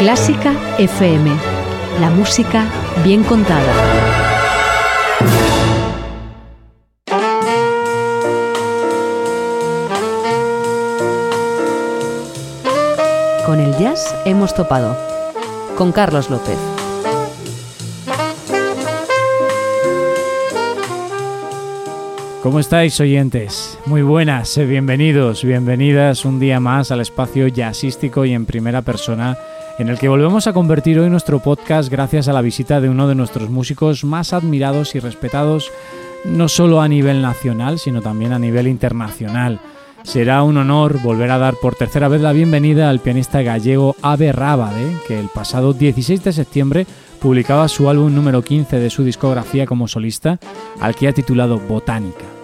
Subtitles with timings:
[0.00, 1.30] Clásica FM.
[2.00, 2.64] La música
[3.04, 3.70] bien contada.
[13.44, 14.96] Con el jazz hemos topado.
[15.76, 16.56] Con Carlos López.
[22.42, 23.78] ¿Cómo estáis oyentes?
[23.84, 29.36] Muy buenas, eh, bienvenidos, bienvenidas un día más al espacio jazzístico y en primera persona
[29.80, 33.08] en el que volvemos a convertir hoy nuestro podcast gracias a la visita de uno
[33.08, 35.72] de nuestros músicos más admirados y respetados
[36.26, 39.58] no solo a nivel nacional, sino también a nivel internacional.
[40.02, 44.32] Será un honor volver a dar por tercera vez la bienvenida al pianista gallego Ave
[44.32, 46.86] Rábade, que el pasado 16 de septiembre
[47.18, 50.38] publicaba su álbum número 15 de su discografía como solista,
[50.78, 52.39] al que ha titulado Botánica.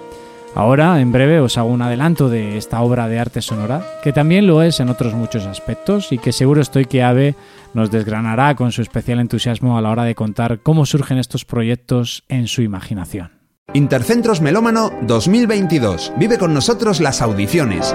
[0.56, 4.46] Ahora, en breve, os hago un adelanto de esta obra de arte sonora, que también
[4.46, 7.34] lo es en otros muchos aspectos y que seguro estoy que Ave
[7.74, 12.24] nos desgranará con su especial entusiasmo a la hora de contar cómo surgen estos proyectos
[12.30, 13.32] en su imaginación.
[13.74, 16.14] Intercentros Melómano 2022.
[16.16, 17.94] Vive con nosotros las audiciones.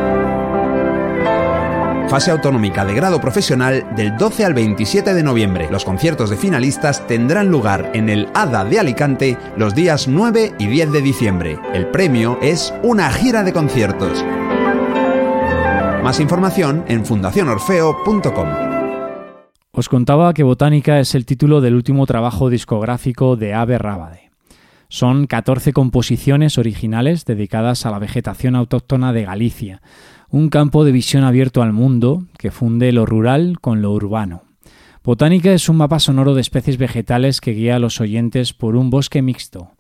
[2.11, 5.69] Fase autonómica de grado profesional del 12 al 27 de noviembre.
[5.71, 10.67] Los conciertos de finalistas tendrán lugar en el ADA de Alicante los días 9 y
[10.67, 11.57] 10 de diciembre.
[11.73, 14.25] El premio es una gira de conciertos.
[16.03, 18.49] Más información en fundacionorfeo.com.
[19.71, 24.31] Os contaba que Botánica es el título del último trabajo discográfico de Ave Rábade.
[24.89, 29.81] Son 14 composiciones originales dedicadas a la vegetación autóctona de Galicia,
[30.31, 34.43] un campo de visión abierto al mundo que funde lo rural con lo urbano.
[35.03, 38.89] Botánica es un mapa sonoro de especies vegetales que guía a los oyentes por un
[38.89, 39.71] bosque mixto,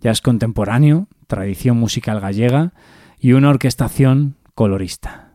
[0.00, 2.72] jazz contemporáneo, tradición musical gallega
[3.18, 5.25] y una orquestación colorista.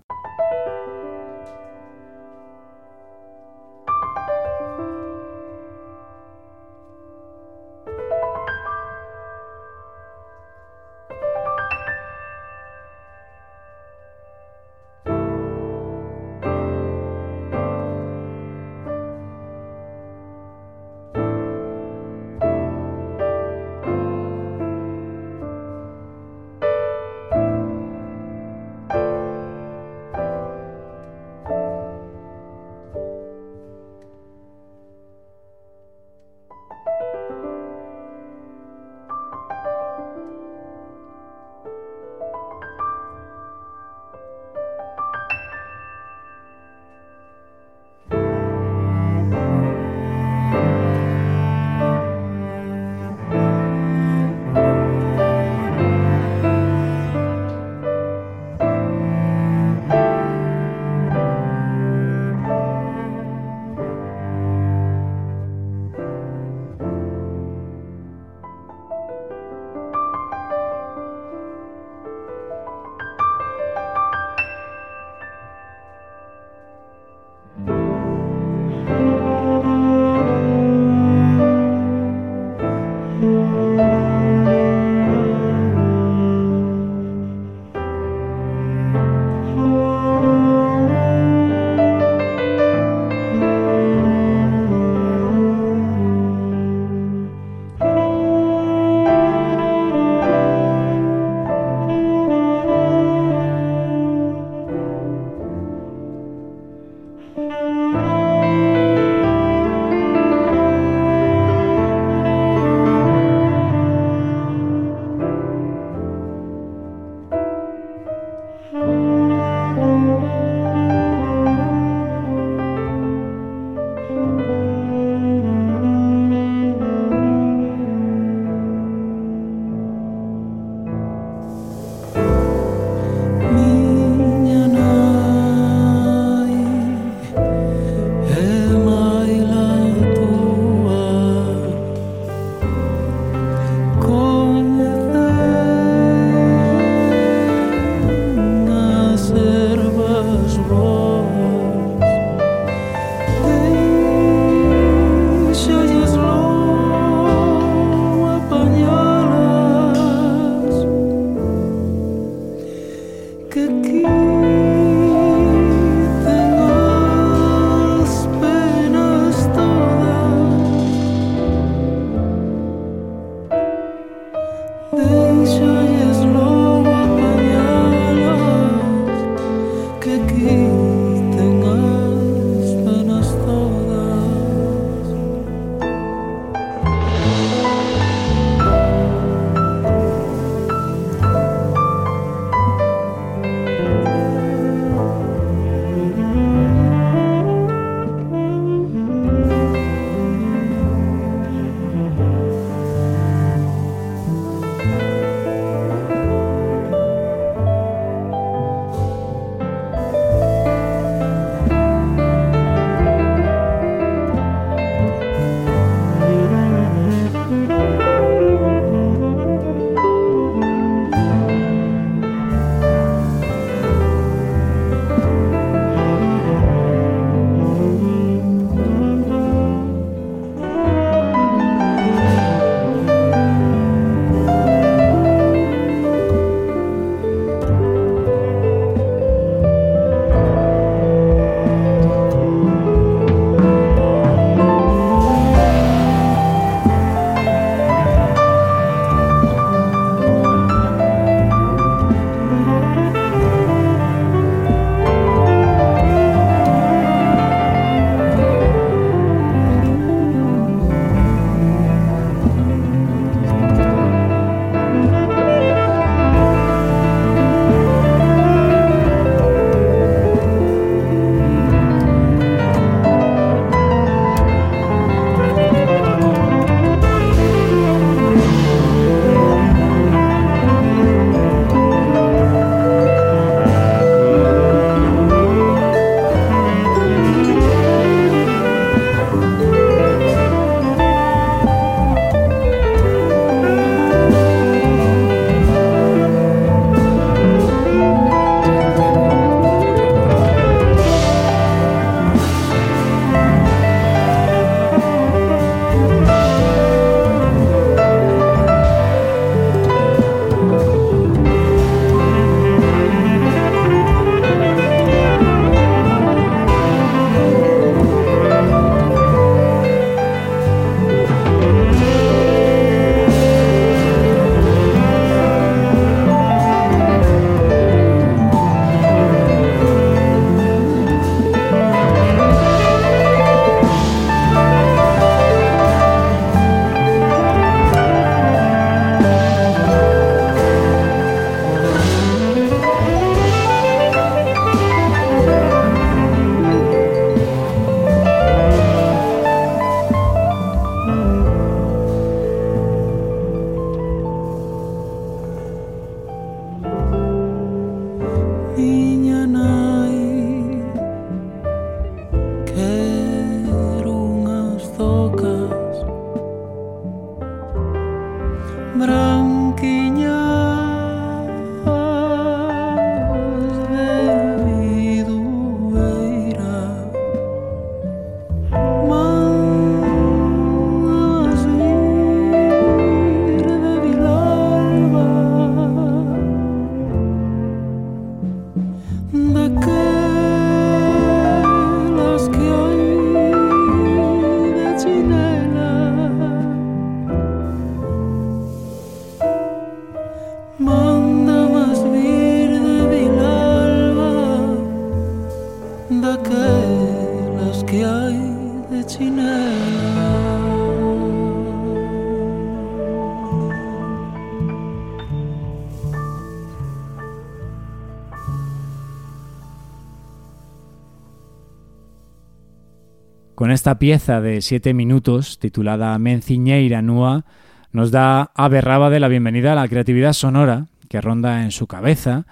[423.81, 427.45] Esta pieza de siete minutos, titulada Menciñeira Nua,
[427.91, 432.45] nos da Ave de la bienvenida a la creatividad sonora que ronda en su cabeza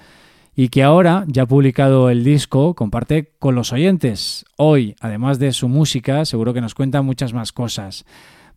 [0.56, 4.44] y que ahora, ya publicado el disco, comparte con los oyentes.
[4.58, 8.06] Hoy, además de su música, seguro que nos cuenta muchas más cosas.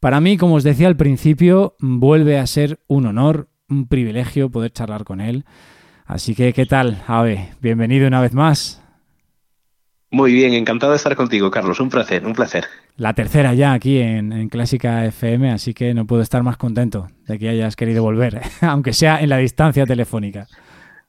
[0.00, 4.72] Para mí, como os decía al principio, vuelve a ser un honor, un privilegio poder
[4.72, 5.44] charlar con él.
[6.06, 7.50] Así que, ¿qué tal, Ave?
[7.60, 8.81] Bienvenido una vez más.
[10.12, 11.81] Muy bien, encantado de estar contigo, Carlos.
[11.81, 12.66] Un placer, un placer.
[12.99, 17.38] La tercera ya aquí en, Clásica FM, así que no puedo estar más contento de
[17.38, 20.47] que hayas querido volver, aunque sea en la distancia telefónica.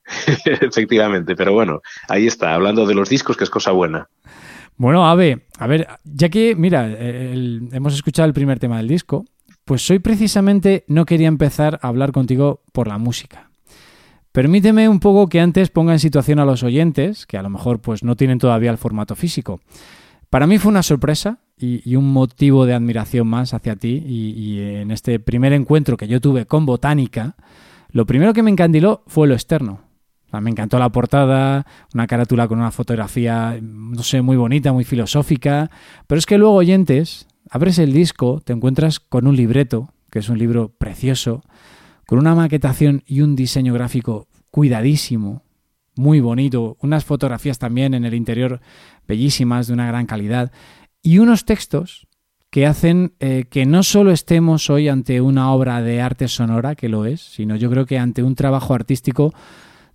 [0.46, 4.08] Efectivamente, pero bueno, ahí está, hablando de los discos, que es cosa buena.
[4.78, 9.26] Bueno, Ave, a ver, ya que, mira, hemos escuchado el primer tema del disco,
[9.66, 13.50] pues hoy precisamente no quería empezar a hablar contigo por la música.
[14.34, 17.82] Permíteme un poco que antes ponga en situación a los oyentes, que a lo mejor
[17.82, 19.62] pues no tienen todavía el formato físico.
[20.32, 24.90] Para mí fue una sorpresa y, un motivo de admiración más hacia ti y, en
[24.90, 27.36] este primer encuentro que yo tuve con Botánica,
[27.90, 29.82] lo primero que me encandiló fue lo externo.
[30.32, 35.70] me encantó la portada, una carátula con una fotografía, no sé, muy bonita, muy filosófica,
[36.08, 40.30] pero es que luego oyentes, abres el disco, te encuentras con un libreto, que es
[40.30, 41.44] un libro precioso,
[42.14, 45.42] con una maquetación y un diseño gráfico cuidadísimo,
[45.96, 48.62] muy bonito, unas fotografías también en el interior
[49.08, 50.52] bellísimas, de una gran calidad,
[51.02, 52.06] y unos textos
[52.52, 56.88] que hacen eh, que no solo estemos hoy ante una obra de arte sonora, que
[56.88, 59.34] lo es, sino yo creo que ante un trabajo artístico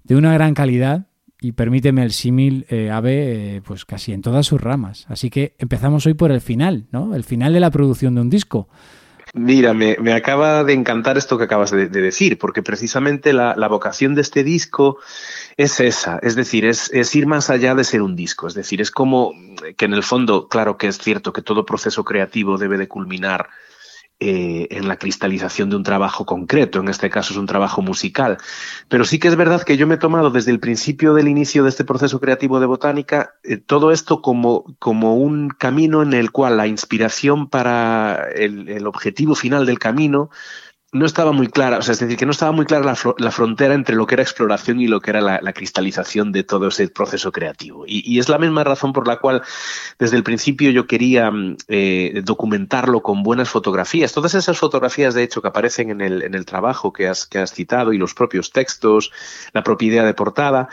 [0.03, 1.07] de una gran calidad,
[1.41, 5.07] y permíteme el símil, eh, Ave, eh, pues casi en todas sus ramas.
[5.09, 7.15] Así que empezamos hoy por el final, ¿no?
[7.15, 8.69] El final de la producción de un disco.
[9.35, 14.23] Mira, me, acaba de encantar esto que acabas de, decir, porque precisamente la, vocación de
[14.23, 14.99] este disco
[15.57, 18.81] es esa, es decir, es, es, ir más allá de ser un disco, es decir,
[18.81, 19.33] es como
[19.77, 23.51] que en el fondo, claro que es cierto que todo proceso creativo debe de culminar
[24.21, 28.39] eh, en la cristalización de un trabajo concreto, en este caso es un trabajo musical.
[28.89, 31.63] Pero sí que es verdad que yo me he tomado desde el principio del inicio
[31.63, 36.33] de este proceso creativo de botánica eh, todo esto como, como un camino en el
[36.33, 40.31] cual la inspiración para el objetivo final del camino
[40.91, 43.75] no estaba muy clara, o sea, es decir, que no estaba muy clara la, frontera
[43.75, 47.31] entre lo que era exploración y lo que era la, cristalización de todo ese proceso
[47.31, 47.85] creativo.
[47.87, 49.43] Y, es la misma razón por la cual
[49.99, 54.15] desde el principio yo quería mm, eh, documentarlo con buenas fotografías.
[54.15, 57.39] Todas esas fotografías, de hecho, que aparecen en el, en el trabajo que has, que
[57.39, 59.13] has citado y los propios textos,
[59.53, 60.69] la propia idea de portada,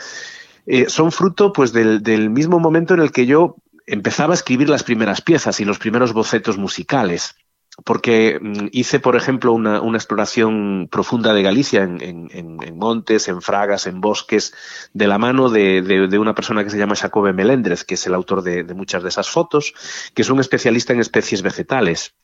[0.64, 3.56] eh, son fruto pues, del, del mismo momento en el que yo
[3.86, 7.36] empezaba a escribir las primeras piezas y los primeros bocetos musicales
[7.84, 14.00] porque mm, hice, por ejemplo, una, exploración profunda de Galicia en, montes, en fragas, en
[14.00, 14.54] bosques,
[14.92, 18.42] de la mano de, una persona que se llama Jacobe Melendrez, que es el autor
[18.42, 19.74] de muchas de esas fotos,
[20.14, 22.14] que es un especialista en especies vegetales.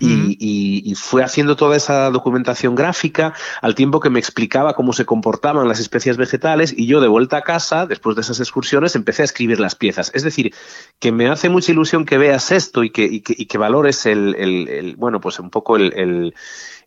[0.00, 5.68] Y, fue haciendo toda esa documentación gráfica al tiempo que me explicaba cómo se comportaban
[5.68, 9.26] las especies vegetales y yo de vuelta a casa, después de esas excursiones, empecé a
[9.26, 10.10] escribir las piezas.
[10.14, 10.54] Es decir,
[10.98, 15.20] que me hace mucha ilusión que veas esto y que, y que, valores el, bueno,
[15.20, 16.34] pues un poco el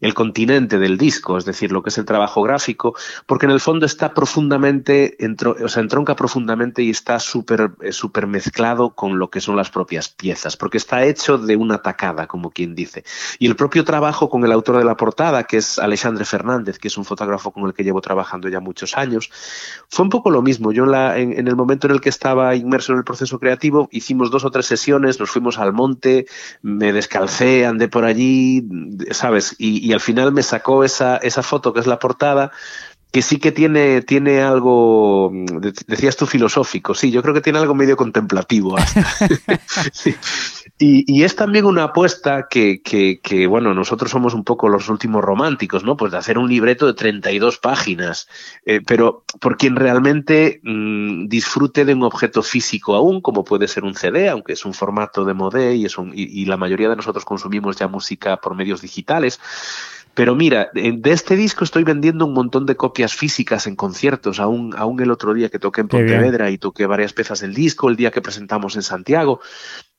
[0.02, 3.60] el continente del disco, es decir, lo que es el trabajo gráfico, porque en el
[3.60, 5.18] fondo está profundamente,
[5.64, 9.70] o sea, entronca profundamente y está súper eh, super mezclado con lo que son las
[9.70, 12.99] propias piezas, porque está hecho de una tacada, como quien dice.
[13.40, 16.88] Y el propio trabajo con el autor de la portada, que es Alexandre Fernández, que
[16.88, 19.30] es un fotógrafo con el que llevo trabajando ya muchos años,
[19.90, 20.72] fue un poco lo mismo.
[20.72, 24.32] Yo en, en el momento en el que estaba inmerso en el proceso creativo, hicimos
[24.32, 26.26] dos o tres sesiones, nos fuimos al monte,
[26.62, 28.68] me descalcé, andé por allí,
[29.12, 29.56] ¿sabes?
[29.58, 32.52] Y, y al final me sacó esa, esa foto que es la portada,
[33.12, 35.32] que sí que tiene, tiene algo,
[35.88, 38.76] decías tú filosófico, sí, yo creo que tiene algo medio contemplativo.
[40.82, 45.84] y, es también una apuesta que, que, bueno, nosotros somos un poco los últimos románticos,
[45.84, 45.98] ¿no?
[45.98, 48.30] Pues de hacer un libreto de 32 páginas,
[48.66, 53.84] eh, pero por quien realmente mm, disfrute de un objeto físico aún, como puede ser
[53.84, 57.26] un CD, aunque es un formato de modé y, es y la mayoría de nosotros
[57.26, 59.42] consumimos ya música por medios digitales
[60.14, 64.74] Pero mira, de este disco estoy vendiendo un montón de copias físicas en conciertos, aún,
[64.78, 67.96] aún el otro día que toqué en Pontevedra y toqué varias piezas del disco, el
[67.96, 69.40] día que presentamos en Santiago.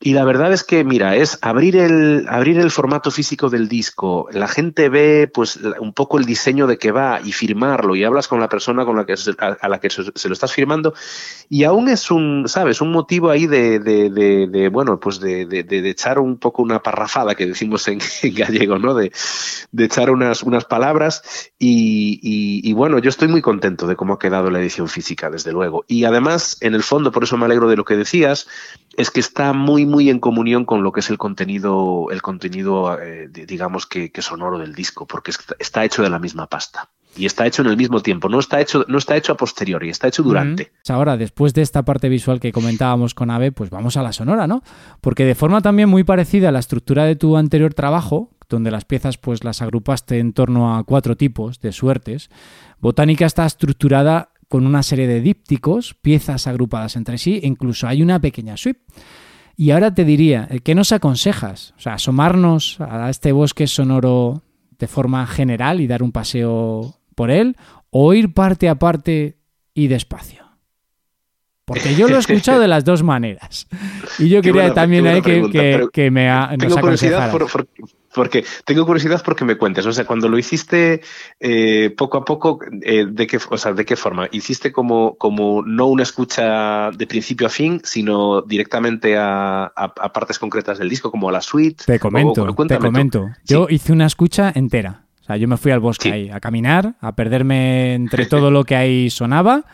[0.02, 4.28] Y la verdad es que, mira, es abrir el, abrir el formato físico del disco.
[4.32, 8.26] La gente ve pues un poco el diseño de que va y firmarlo y hablas
[8.26, 10.94] con la persona con la que, a, la que se, lo estás firmando
[11.50, 12.80] y aún es un, ¿sabes?
[12.80, 15.46] Un motivo ahí de, de, de, bueno, pues de,
[15.90, 17.98] echar un poco una parrafada que decimos en,
[18.34, 18.94] gallego, ¿no?
[18.94, 19.12] De,
[19.76, 24.50] echar unas, unas palabras y, y bueno, yo estoy muy contento de cómo ha quedado
[24.50, 25.84] la edición física, desde luego.
[25.88, 28.46] Y además, en el fondo, por eso me alegro de lo que decías,
[28.96, 32.98] es que está muy, muy en comunión con lo que es el contenido, el contenido
[33.00, 36.88] eh, digamos que, sonoro del disco, porque está hecho de la misma pasta.
[37.16, 39.90] Y está hecho en el mismo tiempo, no está hecho, no está hecho a posteriori,
[39.90, 40.70] está hecho durante.
[40.88, 44.46] Ahora, después de esta parte visual que comentábamos con Ave, pues vamos a la sonora,
[44.46, 44.62] ¿no?
[45.00, 48.84] Porque de forma también muy parecida a la estructura de tu anterior trabajo, donde las
[48.84, 52.30] piezas pues las agrupaste en torno a cuatro tipos de suertes,
[52.78, 58.02] Botánica está estructurada con una serie de dípticos, piezas agrupadas entre sí, e incluso hay
[58.02, 58.80] una pequeña suite.
[59.60, 61.74] Y ahora te diría, ¿qué nos aconsejas?
[61.76, 64.42] O sea, asomarnos a este bosque sonoro
[64.78, 67.58] de forma general y dar un paseo por él,
[67.90, 69.36] o ir parte a parte
[69.74, 70.46] y despacio.
[71.66, 73.68] Porque yo lo he escuchado de las dos maneras.
[74.18, 77.30] Y yo quería también ahí que, me ha, nos curiosidad
[78.14, 81.00] porque tengo curiosidad porque me cuentes, o sea, cuando lo hiciste
[81.38, 84.28] eh, poco a poco, eh, ¿de, qué, o sea, ¿de qué forma?
[84.32, 89.72] ¿Hiciste como, como no una escucha de principio a fin, sino directamente a,
[90.12, 91.84] partes concretas del disco, como a la suite?
[91.86, 93.30] Te comento, te comento.
[93.44, 95.04] Yo hice una escucha entera.
[95.20, 98.64] O sea, yo me fui al bosque ahí a caminar, a perderme entre todo lo
[98.64, 99.64] que ahí sonaba,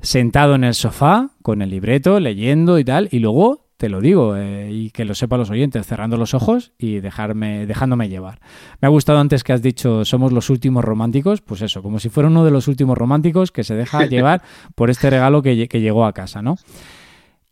[0.00, 4.36] sentado en el sofá, con el libreto, leyendo y tal, y luego te lo digo,
[4.36, 8.40] eh, y que lo sepan los oyentes, cerrando los ojos y dejarme, dejándome llevar.
[8.80, 12.08] Me ha gustado antes que has dicho somos los últimos románticos, pues eso, como si
[12.08, 14.42] fuera uno de los últimos románticos que se deja llevar
[14.74, 16.56] por este regalo que, que llegó a casa, ¿no?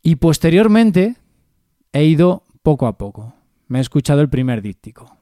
[0.02, 1.16] Y posteriormente
[1.92, 3.34] he ido poco a poco.
[3.68, 5.18] Me he escuchado el primer díptico,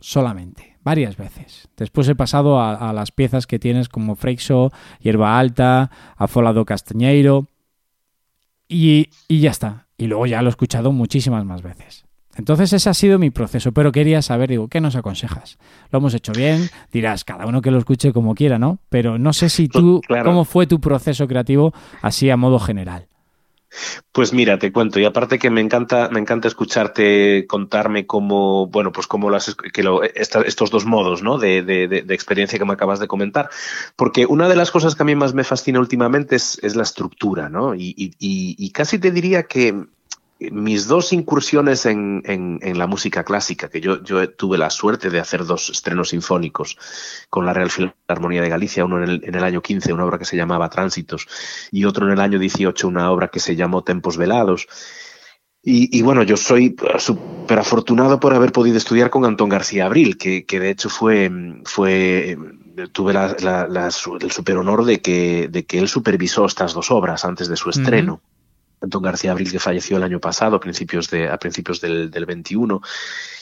[0.00, 1.68] solamente, varias veces.
[1.76, 7.48] Después he pasado a, las piezas que tienes como Freixo, Hierba Alta, Afolado Castañeiro,
[8.68, 12.04] y, y ya está y luego ya lo he escuchado muchísimas más veces.
[12.36, 15.58] Entonces ese ha sido mi proceso, pero quería saber, digo, ¿qué nos aconsejas?
[15.90, 18.78] Lo hemos hecho bien, dirás, cada uno que lo escuche como quiera, ¿no?
[18.90, 21.72] Pero no sé si tú, ¿cómo fue tu proceso creativo
[22.02, 23.08] así a modo general?
[24.12, 28.92] Pues mira, te cuento, y aparte que me encanta, me encanta escucharte contarme cómo, bueno,
[28.92, 31.38] pues cómo las, que estos dos modos, ¿no?
[31.38, 33.50] De, de, experiencia que me acabas de comentar.
[33.94, 37.48] Porque una de las cosas que a mí más me fascina últimamente es, la estructura,
[37.48, 37.74] ¿no?
[37.74, 39.86] y, casi te diría que
[40.38, 45.46] mis dos incursiones en, en, la música clásica, que yo, tuve la suerte de hacer
[45.46, 46.76] dos estrenos sinfónicos
[47.30, 50.36] con la Real Filarmonía de Galicia, uno en el, año 15, una obra que se
[50.36, 51.26] llamaba Tránsitos,
[51.70, 54.66] y otro en el año 18, una obra que se llamó Tempos Velados.
[55.68, 60.44] Y, bueno, yo soy súper afortunado por haber podido estudiar con Antón García Abril, que,
[60.48, 61.28] de hecho fue,
[61.64, 62.38] fue
[62.92, 67.56] tuve el super honor de que, de que él supervisó estas dos obras antes de
[67.56, 68.20] su estreno.
[68.80, 72.26] Antón García Abril, que falleció el año pasado, a principios, de, a principios del, del
[72.26, 72.80] 21.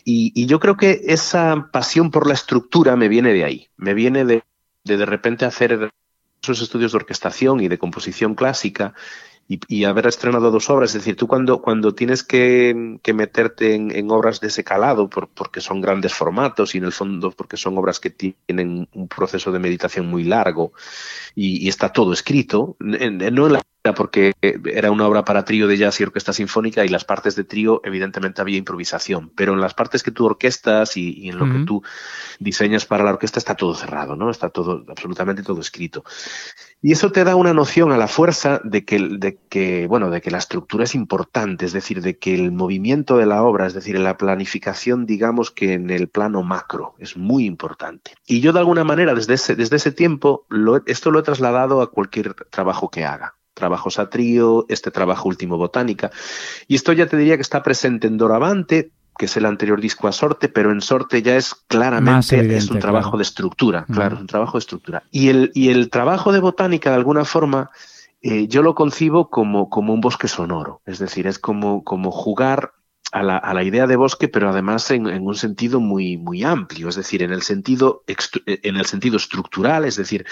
[0.04, 4.24] Y, yo creo que esa pasión por la estructura me viene de ahí, me viene
[4.24, 4.42] de
[4.84, 5.90] de, de repente hacer
[6.42, 8.94] esos estudios de orquestación y de composición clásica
[9.46, 10.90] y, haber estrenado dos obras.
[10.90, 15.82] Es decir, tú cuando, cuando tienes que, meterte en, obras de ese calado, porque son
[15.82, 20.06] grandes formatos y en el fondo porque son obras que tienen un proceso de meditación
[20.06, 20.72] muy largo
[21.35, 26.01] y, está todo escrito, no en la porque era una obra para trío de jazz
[26.01, 30.03] y orquesta sinfónica y las partes de trío evidentemente había improvisación, pero en las partes
[30.03, 31.83] que tú orquestas y, en lo que tú
[32.38, 34.31] diseñas para la orquesta está todo cerrado, ¿no?
[34.31, 36.03] Está todo, absolutamente todo escrito.
[36.81, 40.23] Y eso te da una noción a la fuerza de que, de que, bueno, de
[40.23, 43.75] que la estructura es importante, es decir, de que el movimiento de la obra, es
[43.75, 48.12] decir, la planificación, digamos que en el plano macro, es muy importante.
[48.27, 50.47] Y yo de alguna manera, desde ese, desde ese tiempo,
[50.87, 55.56] esto lo he trasladado a cualquier trabajo que haga trabajos a trío, este trabajo último
[55.56, 56.10] botánica.
[56.68, 60.08] Y esto ya te diría que está presente en Doravante, que es el anterior disco
[60.08, 64.26] a Sorte, pero en Sorte ya es claramente es un trabajo de estructura, claro, un
[64.26, 65.04] trabajo de estructura.
[65.10, 67.70] Y el, y el trabajo de botánica, de alguna forma,
[68.22, 72.72] eh, yo lo concibo como, como un bosque sonoro, es decir, es como, como jugar
[73.14, 77.22] a la, idea de bosque, pero además en, un sentido muy, muy amplio, es decir,
[77.22, 78.03] en el sentido,
[78.46, 80.27] en el sentido estructural, es decir,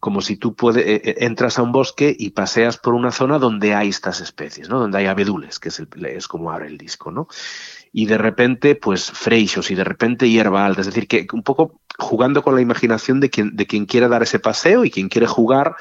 [0.00, 3.38] como si tú puedes, eh, eh, entras a un bosque y paseas por una zona
[3.38, 4.80] donde hay estas especies, ¿no?
[4.80, 7.10] donde hay abedules, que es, el, es como abre el disco.
[7.10, 7.28] ¿no?
[7.92, 10.80] y de repente, pues freixos y de repente hierba alta.
[10.80, 14.22] Es decir, que un poco jugando con la imaginación de quien, de quien quiere dar
[14.22, 15.76] ese paseo y quien quiere jugar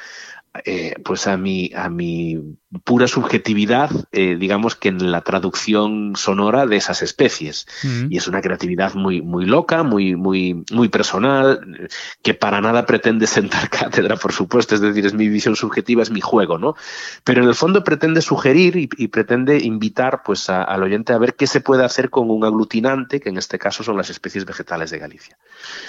[0.66, 2.38] eh, pues a mi, a mi
[2.84, 7.68] pura subjetividad, eh, digamos que en la traducción sonora de esas especies.
[8.10, 11.90] Y es una creatividad muy, muy loca, muy, muy, muy personal,
[12.22, 16.12] que para nada pretende sentar cátedra, por supuesto, es decir, es mi visión subjetiva, es
[16.12, 16.76] mi juego, ¿no?
[17.24, 21.48] Pero en el fondo pretende sugerir y, pretende invitar pues al oyente a ver qué
[21.48, 25.00] se puede hacer con un aglutinante, que en este caso son las especies vegetales de
[25.00, 25.38] Galicia.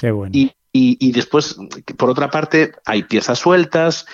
[0.01, 0.31] Qué bueno.
[0.33, 1.57] y, y después,
[1.97, 4.07] por otra parte, hay piezas sueltas,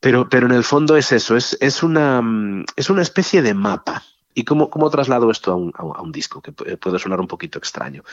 [0.00, 3.54] pero, pero en el fondo es eso, es, es, una, mm, es una especie de
[3.54, 4.02] mapa.
[4.32, 6.40] ¿Y cómo, cómo traslado esto a un, a un, disco?
[6.40, 8.04] Que puede sonar un poquito extraño.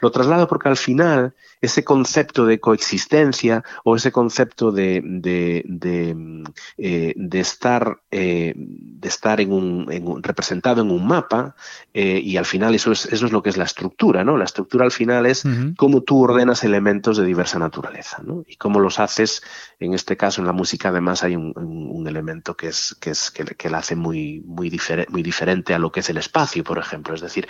[0.00, 6.14] Lo traslado porque al final ese concepto de coexistencia o ese concepto de, de, de,
[6.14, 6.44] mm,
[6.78, 11.56] eh, estar, eh, de estar en un, representado en un mapa,
[11.92, 14.36] eh, y al final eso es, eso es lo que es la estructura, ¿no?
[14.36, 15.44] La estructura al final es
[15.76, 18.44] cómo tú ordenas elementos de diversa naturaleza, ¿no?
[18.46, 19.42] Y cómo los haces,
[19.80, 23.30] en este caso en la música además hay un, un elemento que es, que es
[23.30, 24.70] que, que la hace muy, muy,
[25.08, 27.14] muy diferente a lo que es el espacio, por ejemplo.
[27.14, 27.48] Es decir,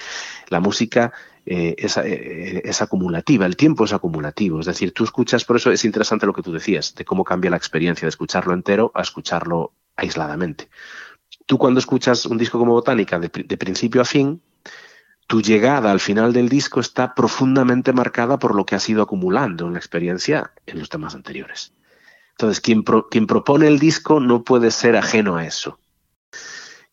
[0.49, 1.13] la música
[1.47, 4.61] eh, eh, es, acumulativa, el tiempo es acumulativo.
[4.61, 7.51] Es decir, tú escuchas, por eso es interesante lo que tú decías, de cómo cambia
[7.51, 10.69] la experiencia de escucharlo entero a escucharlo aisladamente.
[11.47, 14.41] Tú cuando escuchas un disco como Botánica de, principio a fin,
[15.27, 19.67] tu llegada al final del disco está profundamente marcada por lo que has ido acumulando
[19.67, 21.73] en la experiencia en los temas anteriores.
[22.33, 22.83] Entonces, quien
[23.27, 25.79] propone el disco no puede ser ajeno a eso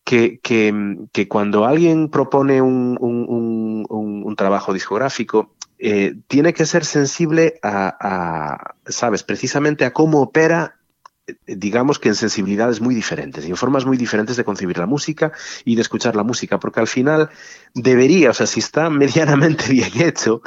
[0.03, 7.59] que, que, cuando alguien propone un, un, un, trabajo discográfico, eh, tiene que ser sensible
[7.61, 9.23] a, a, ¿sabes?
[9.23, 10.80] Precisamente a cómo opera
[11.45, 15.31] digamos que en sensibilidades muy diferentes y en formas muy diferentes de concebir la música
[15.65, 17.29] y de escuchar la música, porque al final
[17.73, 20.41] debería, o sea, si está medianamente bien hecho,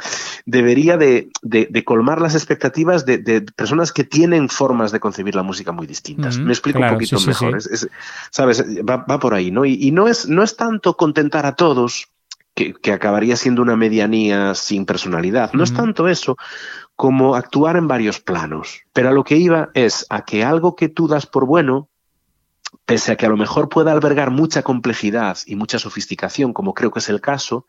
[0.45, 1.29] debería de,
[1.85, 6.37] colmar las expectativas de, personas que tienen formas de concebir la música muy distintas.
[6.37, 7.57] Me explico un poquito mejor,
[8.31, 8.63] ¿sabes?
[8.83, 9.65] Va, por ahí, ¿no?
[9.65, 12.07] Y, no, es, no es tanto contentar a todos,
[12.55, 15.51] que, acabaría siendo una medianía sin personalidad.
[15.53, 16.37] No es tanto eso
[16.95, 18.81] como actuar en varios planos.
[18.93, 21.89] Pero a lo que iba es a que algo que tú das por bueno,
[22.85, 26.91] pese a que a lo mejor pueda albergar mucha complejidad y mucha sofisticación, como creo
[26.91, 27.65] que es el caso,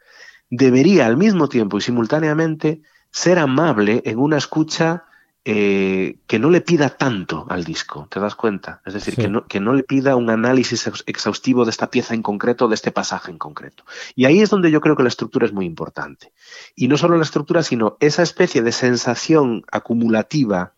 [0.51, 5.05] debería al mismo tiempo y simultáneamente ser amable en una escucha
[5.49, 8.81] eh, que no le pida tanto al disco, ¿te das cuenta?
[8.85, 12.23] Es decir, que, no, que no le pida un análisis exhaustivo de esta pieza en
[12.23, 13.85] concreto, de este pasaje en concreto.
[14.17, 16.33] Y ahí es donde yo creo que la estructura es muy importante.
[16.75, 20.73] Y no solo la estructura, sino esa especie de sensación acumulativa,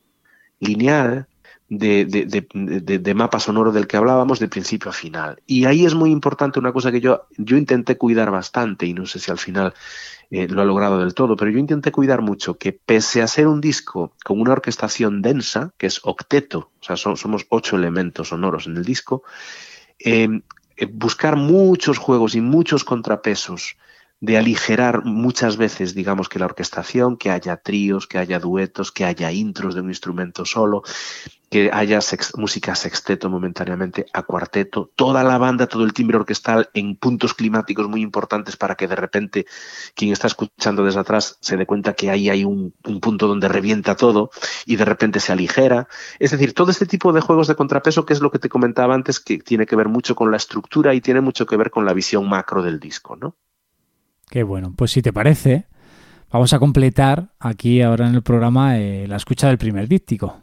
[0.60, 1.28] lineal,
[1.70, 5.42] de, de, de, mapa sonoro del que hablábamos de principio a final.
[5.46, 9.06] Y ahí es muy importante una cosa que yo, yo intenté cuidar bastante y no
[9.06, 9.74] sé si al final
[10.30, 13.46] eh, lo ha logrado del todo, pero yo intenté cuidar mucho que pese a ser
[13.46, 18.66] un disco con una orquestación densa, que es octeto, o sea, somos ocho elementos sonoros
[18.66, 19.22] en el disco,
[19.98, 20.42] em,
[20.76, 23.76] eh, buscar muchos juegos y muchos contrapesos
[24.20, 29.04] de aligerar muchas veces, digamos, que la orquestación, que haya tríos, que haya duetos, que
[29.04, 30.82] haya intros de un instrumento solo,
[31.50, 32.00] que haya
[32.34, 37.88] música sexteto momentáneamente a cuarteto, toda la banda, todo el timbre orquestal en puntos climáticos
[37.88, 39.46] muy importantes para que de repente
[39.94, 43.96] quien está escuchando desde atrás se dé cuenta que ahí hay un, punto donde revienta
[43.96, 44.30] todo
[44.66, 45.88] y de repente se aligera.
[46.18, 48.94] Es decir, todo este tipo de juegos de contrapeso, que es lo que te comentaba
[48.94, 51.86] antes, que tiene que ver mucho con la estructura y tiene mucho que ver con
[51.86, 53.36] la visión macro del disco, ¿no?
[54.30, 54.74] Qué bueno.
[54.76, 55.66] Pues si te parece,
[56.30, 60.42] vamos a completar aquí ahora en el programa eh, la escucha del primer díptico.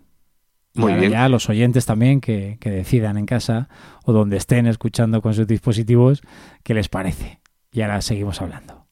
[0.74, 1.12] Muy bien.
[1.12, 3.70] ya los oyentes también que, que, decidan en casa
[4.04, 6.22] o donde estén escuchando con sus dispositivos
[6.64, 7.40] qué les parece.
[7.72, 8.86] Y ahora seguimos hablando.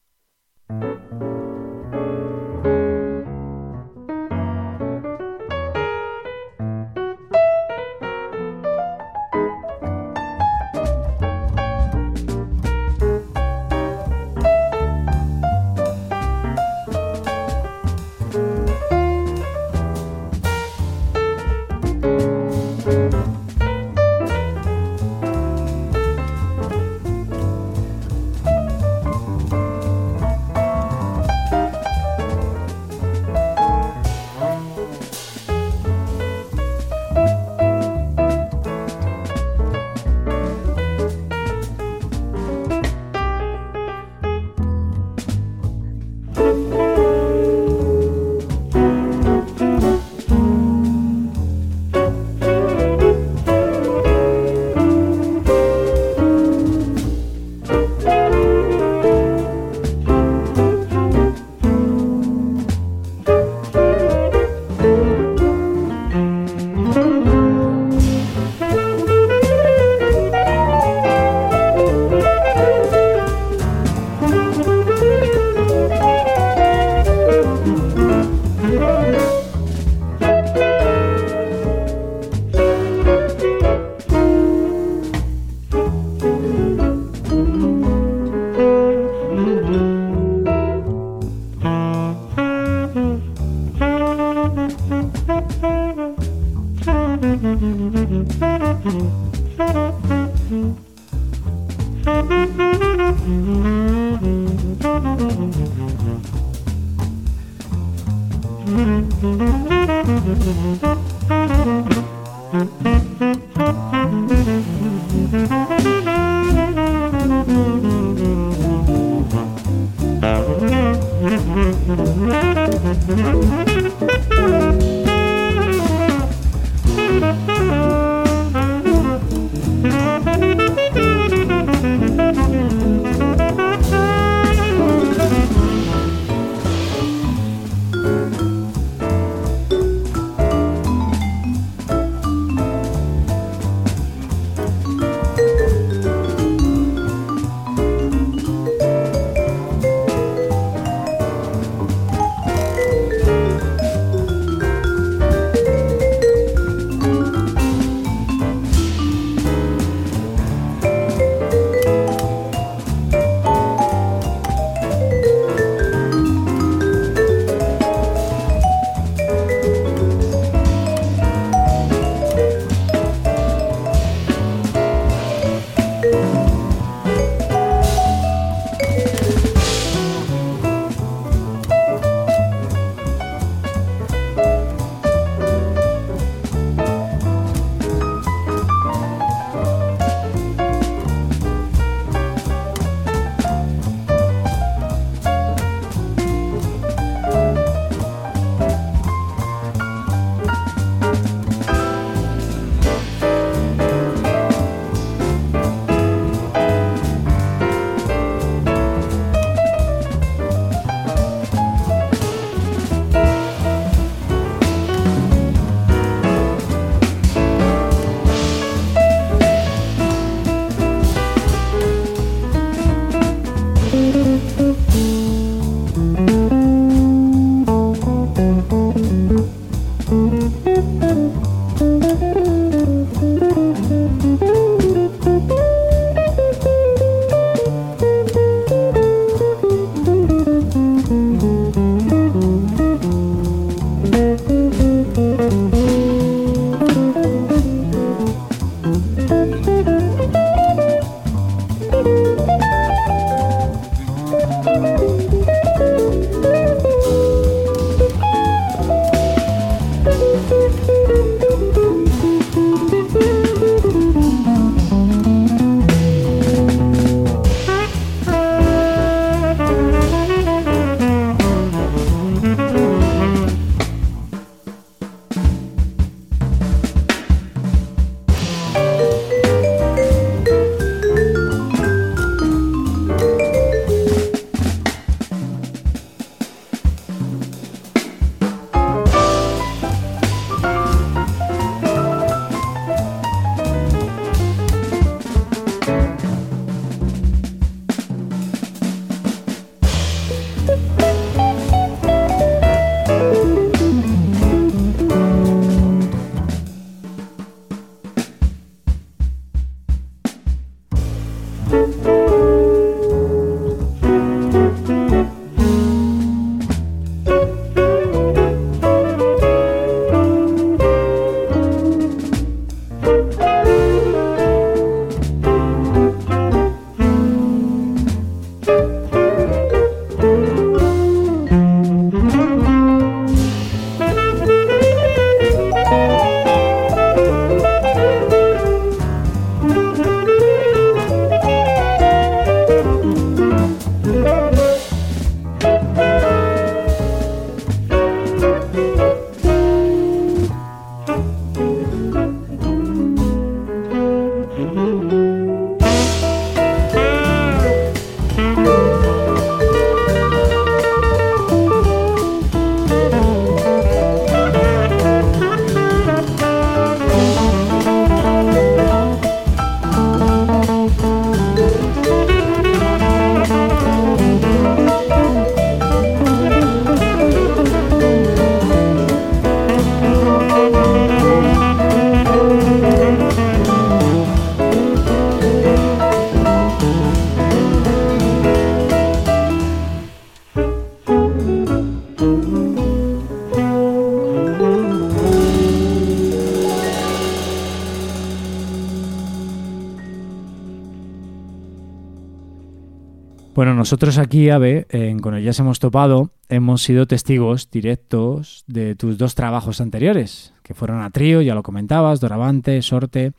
[403.84, 409.34] Nosotros aquí, Ave, en Con el hemos topado, hemos sido testigos directos de tus dos
[409.34, 413.34] trabajos anteriores, que fueron a trío, ya lo comentabas, Doravante, Sorte.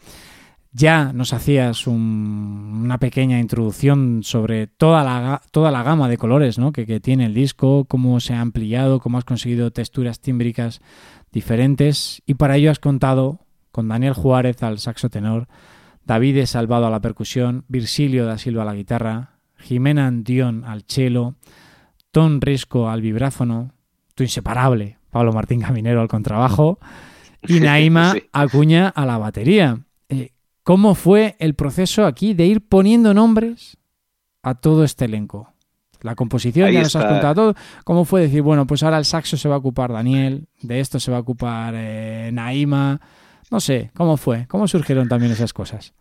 [0.72, 6.72] Ya nos hacías una pequeña introducción sobre toda la, toda la gama de colores ¿no?
[6.72, 10.80] que, que tiene el disco, cómo se ha ampliado, cómo has conseguido texturas tímbricas
[11.32, 12.22] diferentes.
[12.28, 13.40] Y para ello has contado
[13.72, 15.48] con Daniel Juárez al saxo tenor,
[16.06, 19.35] David Salvado a la percusión, Virgilio da Silva a la guitarra,
[19.66, 21.36] Jimena Andión al cello,
[22.12, 23.72] Tom Risco al vibráfono,
[24.14, 26.78] tu inseparable Pablo Martín Caminero al contrabajo
[27.48, 29.80] y Naima Acuña a la batería.
[30.10, 33.78] Eh, ¿Cómo fue el proceso aquí de ir poniendo nombres
[34.44, 35.54] a todo este elenco?
[36.02, 37.56] La composición, ya nos has contado todo.
[37.84, 41.00] ¿Cómo fue decir, bueno, pues ahora el saxo se va a ocupar Daniel, de esto
[41.00, 43.00] se va a ocupar eh, Naima?
[43.50, 44.48] No sé, ¿cómo fue?
[44.48, 45.94] ¿Cómo surgieron también esas cosas?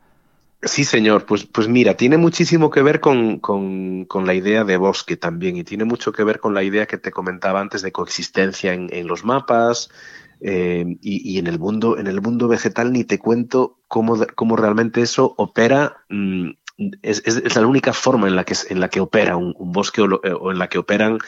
[0.66, 1.27] Sí, señor.
[1.27, 5.64] Pues, pues mira, tiene muchísimo que ver con, con, la idea de bosque también y
[5.64, 9.07] tiene mucho que ver con la idea que te comentaba antes de coexistencia en, en
[9.07, 9.90] los mapas
[10.40, 15.03] eh, y, en el mundo en el mundo vegetal ni te cuento cómo, cómo realmente
[15.03, 16.05] eso opera.
[16.09, 16.50] Mm,
[17.03, 20.07] es, es, la única forma en la que, en la que opera un, bosque o,
[20.07, 21.18] o en la que operan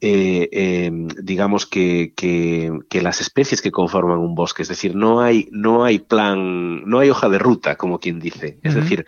[0.00, 4.62] eh, em, digamos que, que, las especies que conforman un bosque.
[4.62, 8.58] Es decir, no hay, no hay plan, no hay hoja de ruta, como quien dice.
[8.62, 9.06] Es decir,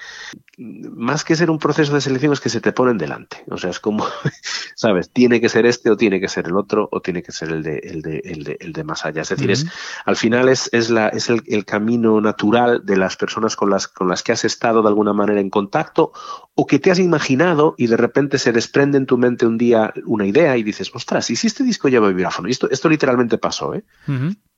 [0.58, 3.44] más que ser un proceso de selección es que se te ponen delante.
[3.50, 4.04] O sea, es como,
[4.74, 5.10] ¿sabes?
[5.10, 7.62] Tiene que ser este o tiene que ser el otro o tiene que ser el
[7.62, 9.22] de, el de, el de, el de más allá.
[9.22, 9.66] Es decir, es,
[10.04, 13.88] al final es, es, la, es el, el, camino natural de las personas con las,
[13.88, 16.12] con las que has estado de alguna manera en contacto
[16.60, 19.94] o que te has imaginado y de repente se desprende en tu mente un día
[20.04, 22.48] una idea y dices, ostras, ¿y si este disco lleva vibráfono?
[22.48, 23.82] Y esto, esto literalmente pasó, ¿eh?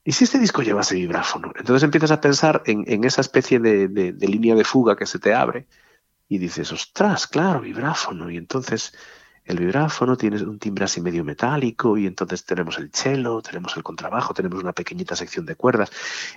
[0.03, 1.53] ¿Y si este disco lleva ese vibráfono?
[1.57, 5.07] Entonces empiezas a pensar en, en esa especie de, de, de, línea de fuga que
[5.07, 5.69] se te abre
[6.29, 8.29] y dices, ostras, claro, vibráfono.
[8.31, 8.95] Y entonces
[9.45, 13.83] el vibráfono tiene un timbre así medio metálico y entonces tenemos el cello, tenemos el
[13.83, 15.91] contrabajo, tenemos una pequeñita sección de cuerdas.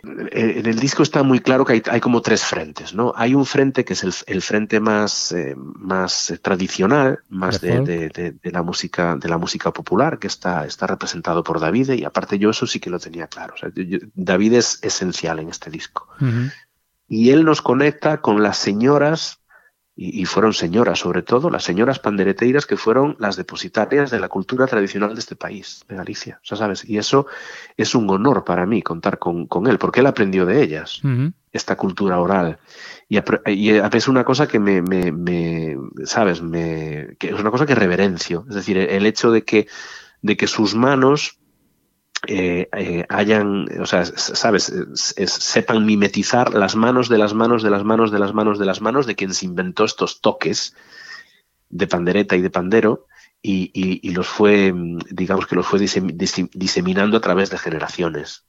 [0.04, 3.13] En el disco está muy claro que hay, como tres frentes, ¿no?
[3.15, 9.15] Hay un frente que es el, frente más, eh, más tradicional, más de, la música,
[9.15, 12.80] de la música popular, que está, está representado por David, y aparte yo eso sí
[12.80, 13.54] que lo tenía claro.
[14.15, 16.08] David es esencial en este disco.
[17.08, 19.39] Y él nos conecta con las señoras
[19.97, 24.67] y, fueron señoras, sobre todo las señoras pandereteiras que fueron las depositarias de la cultura
[24.67, 26.39] tradicional de este país, de Galicia.
[26.43, 26.84] O sea, ¿sabes?
[26.84, 27.27] Y eso
[27.77, 31.01] es un honor para mí contar con, con él, porque él aprendió de ellas,
[31.53, 32.60] esta cultura oral.
[33.08, 36.41] Y, y, es una cosa que me, me, me ¿sabes?
[36.41, 38.45] Me, que es una cosa que reverencio.
[38.49, 39.67] Es decir, el hecho de que,
[40.21, 41.39] de que sus manos
[42.27, 47.83] eh, eh, hayan, o sea, sabes, sepan mimetizar las manos de las manos de las
[47.83, 50.75] manos de las manos de las manos de quien se inventó estos toques
[51.69, 53.07] de pandereta y de pandero
[53.47, 54.73] y, los fue,
[55.11, 58.45] digamos que los fue diseminando a través de generaciones.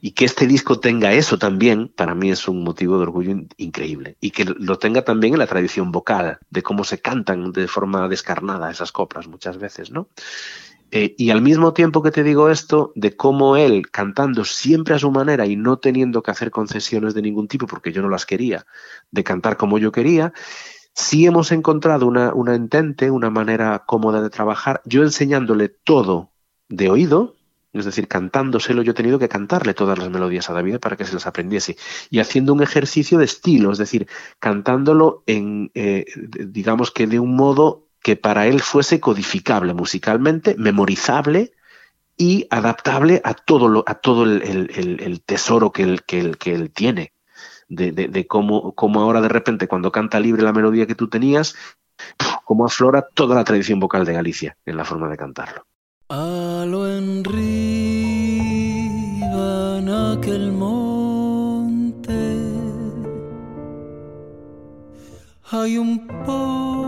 [0.00, 4.16] Y que este disco tenga eso también, para mí es un motivo de orgullo increíble.
[4.20, 8.08] Y que lo tenga también en la tradición vocal, de cómo se cantan de forma
[8.08, 10.08] descarnada esas coplas muchas veces, ¿no?
[10.90, 14.98] Eh, y al mismo tiempo que te digo esto, de cómo él, cantando siempre a
[14.98, 18.24] su manera y no teniendo que hacer concesiones de ningún tipo, porque yo no las
[18.24, 18.66] quería,
[19.10, 20.32] de cantar como yo quería,
[20.94, 26.30] sí hemos encontrado una, una entente, una manera cómoda de trabajar, yo enseñándole todo
[26.68, 27.36] de oído,
[27.72, 31.04] es decir, cantándoselo, yo he tenido que cantarle todas las melodías a David para que
[31.04, 31.76] se las aprendiese.
[32.10, 36.06] Y haciendo un ejercicio de estilo, es decir, cantándolo en, eh,
[36.46, 41.52] digamos que de un modo que para él fuese codificable musicalmente, memorizable
[42.16, 43.66] y adaptable a todo,
[44.24, 47.12] el, tesoro que él, tiene.
[47.68, 51.54] De, cómo, ahora de repente cuando canta libre la melodía que tú tenías,
[52.46, 55.66] cómo aflora toda la tradición vocal de Galicia en la forma de cantarlo.
[56.08, 56.86] A lo
[60.14, 62.18] aquel monte
[65.52, 66.87] hay un toda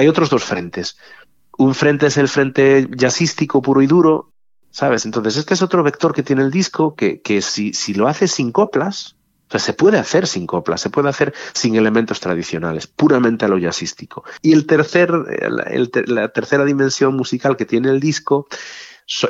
[0.00, 0.96] hay otros dos frentes.
[1.58, 4.32] Un frente es el frente jazzístico puro y duro,
[4.70, 5.04] ¿sabes?
[5.04, 8.32] Entonces, este es otro vector que tiene el disco, que, que si, si lo haces
[8.32, 9.16] sin coplas,
[9.48, 13.48] o sea, se puede hacer sin coplas, se puede hacer sin elementos tradicionales, puramente a
[13.48, 14.24] lo jazzístico.
[14.42, 15.10] Y el tercer,
[15.66, 18.46] el- la tercera dimensión musical que tiene el disco,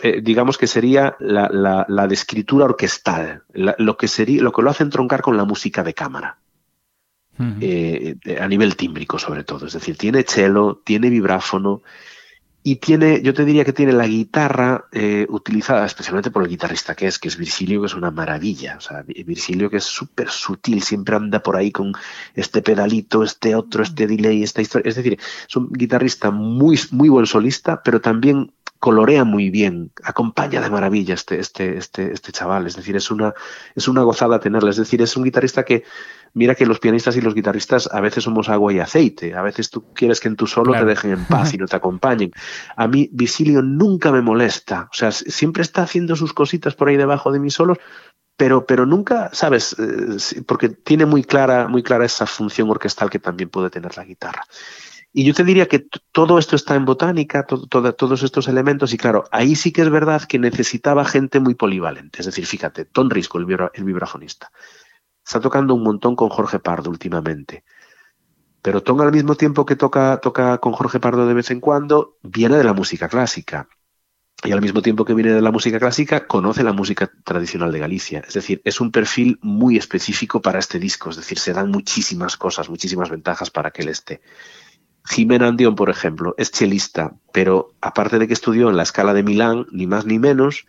[0.03, 4.63] eh, digamos que sería la, la- la de escritura orquestal, lo, que sería, lo que
[4.63, 6.40] lo hace entroncar con la música de cámara
[7.61, 9.67] Eh, a nivel tímbrico sobre todo.
[9.67, 11.83] Es decir, tiene cello, tiene vibráfono
[12.63, 16.95] y tiene, yo te diría que tiene la guitarra eh, utilizada especialmente por el guitarrista
[16.95, 18.77] que es, que es Virgilio, que es una maravilla.
[18.77, 21.95] O sea, Vi- Virgilio que es súper sutil, siempre anda por ahí con
[22.35, 24.91] este pedalito, este otro, este delay, esta historia.
[24.91, 25.19] Es decir,
[25.49, 31.13] es un guitarrista muy, muy buen solista, pero también colorea muy bien, acompaña de maravilla
[31.13, 32.67] este, este, este, este chaval.
[32.67, 33.33] Es decir, es una,
[33.75, 34.71] es una gozada tenerle.
[34.71, 35.85] Es decir, es un guitarrista que,
[36.35, 39.35] mira que los pianistas y los guitarristas a veces somos agua y aceite.
[39.35, 41.77] A veces tú quieres que en tu solo te dejen en paz y no te
[41.77, 42.31] acompañen.
[42.77, 44.89] A mí Visilio nunca me molesta.
[44.91, 47.79] O sea, siempre está haciendo sus cositas por ahí debajo de mis solos,
[48.37, 49.77] pero, pero nunca, ¿sabes?
[49.79, 54.05] Eh, porque tiene muy clara, muy clara esa función orquestal que también puede tener la
[54.05, 54.45] guitarra.
[55.13, 59.25] Y yo te diría que todo esto está en botánica, todos estos elementos, y claro,
[59.33, 62.21] ahí sí que es verdad que necesitaba gente muy polivalente.
[62.21, 64.53] Es decir, fíjate, Ton Risco, el, el vibrafonista,
[65.31, 67.63] está tocando un montón con Jorge Pardo últimamente.
[68.63, 72.17] Pero Ton al mismo tiempo que toca, toca con Jorge Pardo de vez en cuando,
[72.23, 73.69] viene de la música clásica.
[74.43, 77.79] Y al mismo tiempo que viene de la música clásica, conoce la música tradicional de
[77.79, 78.25] Galicia.
[78.27, 81.11] Es decir, es un perfil muy específico para este disco.
[81.11, 84.23] Es decir, se dan muchísimas cosas, muchísimas ventajas para que él esté.
[85.05, 89.23] Jimena Andión, por ejemplo, es chelista, pero aparte de que estudió en la escala de
[89.23, 90.67] Milán, ni más ni menos,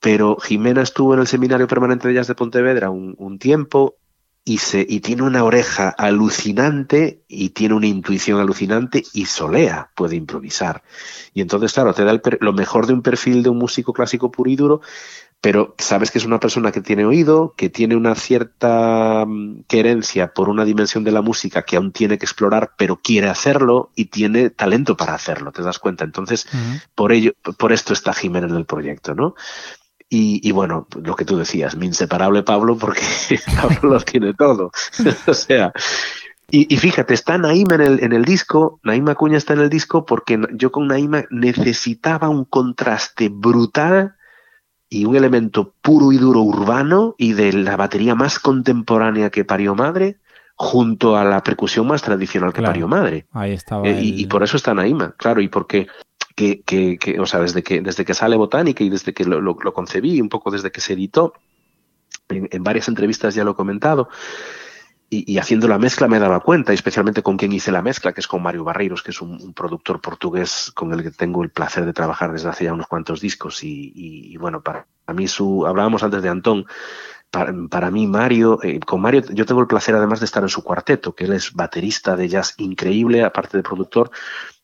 [0.00, 3.96] pero Jimena estuvo en el Seminario Permanente de Jazz de Pontevedra un, tiempo
[4.44, 10.16] y, se, y tiene una oreja alucinante y tiene una intuición alucinante y solea, puede
[10.16, 10.82] improvisar.
[11.34, 14.50] Y entonces, claro, te da lo mejor de un perfil de un músico clásico puro
[14.50, 14.80] y duro,
[15.42, 20.32] pero sabes que es una persona que tiene oído, que tiene una cierta mm, querencia
[20.34, 24.06] por una dimensión de la música que aún tiene que explorar, pero quiere hacerlo y
[24.06, 26.04] tiene talento para hacerlo, ¿te das cuenta?
[26.04, 26.46] Entonces,
[26.94, 29.34] por ello, por esto está Jiménez en el proyecto, ¿no?
[30.12, 33.02] Y, bueno, lo que tú decías, mi inseparable Pablo, porque
[33.62, 34.72] Pablo lo tiene todo.
[35.26, 35.72] o sea,
[36.50, 40.04] y, fíjate, está Naima en el, en el disco, Naima Cuña está en el disco
[40.04, 44.16] porque yo con Naima necesitaba un contraste brutal
[44.88, 49.76] y un elemento puro y duro urbano y de la batería más contemporánea que parió
[49.76, 50.18] madre
[50.56, 53.26] junto a la percusión más tradicional que parió madre.
[53.32, 53.86] Ahí estaba.
[53.86, 55.86] Eh, y, por eso está Naima, claro, y porque
[56.40, 59.42] que, que, que, o sea, desde que, desde que sale Botánica y desde que lo,
[59.42, 61.34] lo, concebí, un poco desde que se editó,
[62.30, 64.08] en, varias entrevistas ya lo he comentado,
[65.10, 68.28] y, haciendo la mezcla me daba cuenta, especialmente con quien hice la mezcla, que es
[68.28, 71.92] con Mario Barreiros, que es un, productor portugués con el que tengo el placer de
[71.92, 73.58] trabajar desde hace ya unos cuantos discos.
[73.62, 76.64] Y, bueno, para mí su, hablábamos antes de Antón,
[77.30, 80.64] para, mí Mario, eh, con Mario yo tengo el placer además de estar en su
[80.64, 84.10] cuarteto, que él es baterista de jazz increíble, aparte de productor,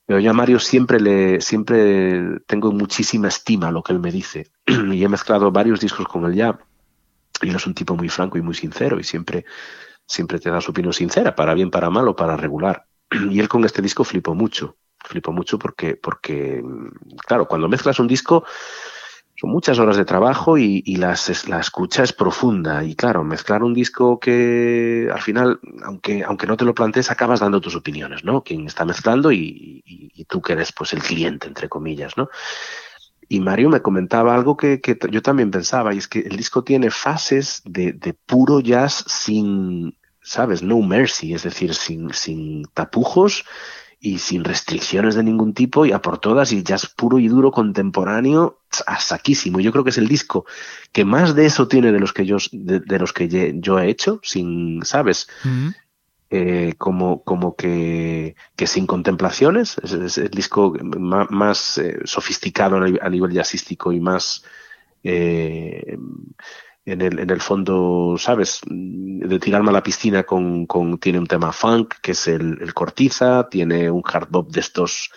[0.06, 4.50] pero yo a Mario siempre le, siempre tengo muchísima estima lo que él me dice.
[4.66, 6.58] y he mezclado varios discos con él ya.
[7.42, 9.44] Y él es un tipo muy franco y muy sincero y siempre
[10.06, 12.86] siempre te da su opinión sincera, para bien, para mal o para regular.
[13.30, 16.62] Y él con este disco flipó mucho, flipó mucho porque, porque
[17.26, 18.44] claro, cuando mezclas un disco
[19.38, 22.82] son muchas horas de trabajo y, las, la escucha es profunda.
[22.84, 27.40] Y claro, mezclar un disco que al final, aunque, aunque no te lo plantees, acabas
[27.40, 28.42] dando tus opiniones, ¿no?
[28.42, 32.30] Quien está mezclando y, y, tú que eres pues el cliente, entre comillas, ¿no?
[33.28, 34.80] Y Mario me comentaba algo que,
[35.10, 40.62] yo también pensaba, y es que el disco tiene fases de, puro jazz sin, ¿sabes?
[40.62, 43.44] No mercy, es decir, sin, sin tapujos
[43.98, 47.50] y sin restricciones de ningún tipo y a por todas y jazz puro y duro
[47.50, 49.60] contemporáneo a saquísimo.
[49.60, 50.44] Yo creo que es el disco
[50.92, 54.20] que más de eso tiene de los que yo, de, los que yo he hecho,
[54.22, 55.28] sin, ¿sabes?
[56.28, 63.32] Eh, como, como que, que, sin contemplaciones, es, el disco más, eh, sofisticado a nivel
[63.32, 64.44] jazzístico y más
[65.04, 65.96] eh,
[66.86, 68.60] en, el, en el fondo, ¿sabes?
[68.66, 72.72] De tirarme a la piscina con, con tiene un tema funk, que es el, el
[72.72, 75.10] cortiza, tiene un hard bop de estos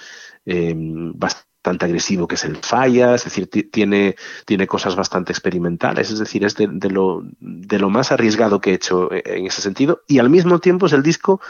[0.45, 6.19] bastante bastante agresivo que es el falla, es decir, tiene, tiene cosas bastante experimentales, es
[6.19, 10.01] decir, es de, lo, de lo más arriesgado que he hecho eh, en ese sentido
[10.07, 11.41] y al mismo tiempo es el disco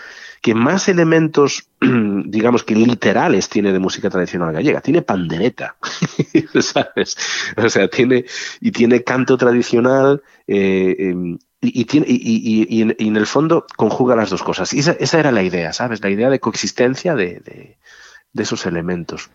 [0.42, 1.70] que más elementos,
[2.26, 4.80] digamos que literales tiene de música tradicional gallega.
[4.80, 5.76] Tiene pandereta,
[6.62, 7.18] ¿sabes?
[7.58, 8.24] O sea, tiene,
[8.62, 14.42] y tiene canto tradicional, eh, em, y, tiene, y, en, el fondo conjuga las dos
[14.42, 14.74] cosas.
[14.74, 16.02] Y esa, era la idea, ¿sabes?
[16.02, 17.78] La idea de coexistencia de,
[18.32, 19.30] de esos elementos.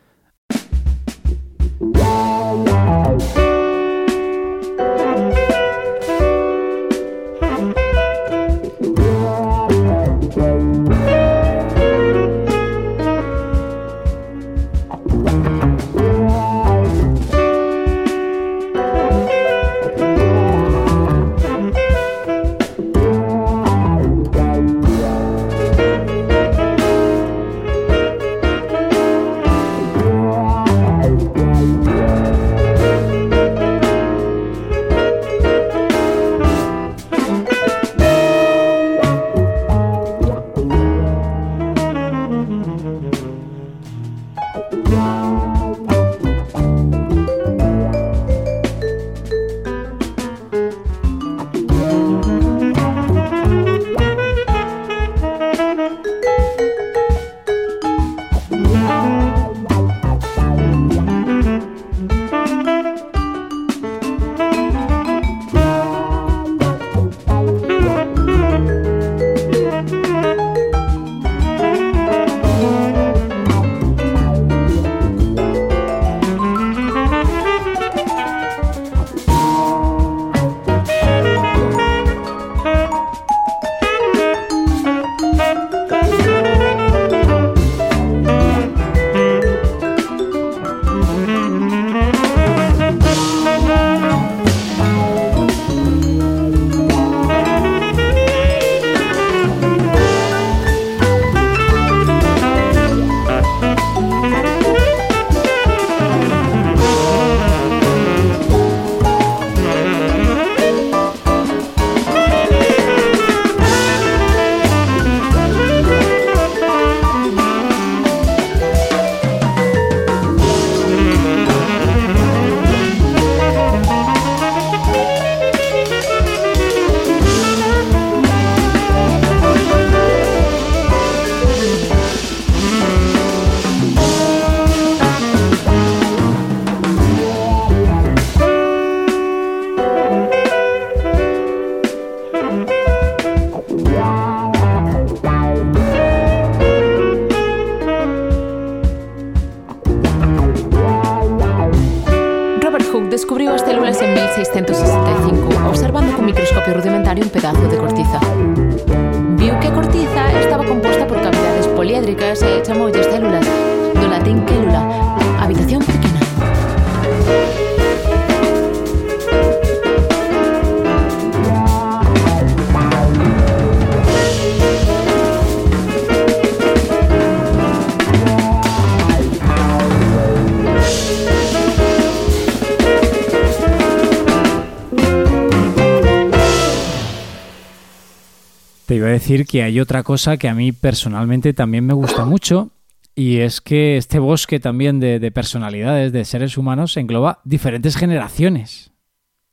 [189.35, 192.71] Decir que hay otra cosa que a mí personalmente también me gusta mucho
[193.15, 198.93] y es que este bosque también de, de personalidades, de seres humanos, engloba diferentes generaciones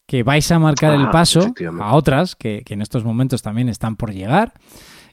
[0.08, 3.70] que vais a marcar el Ah, paso a otras que, que en estos momentos también
[3.70, 4.54] están por llegar.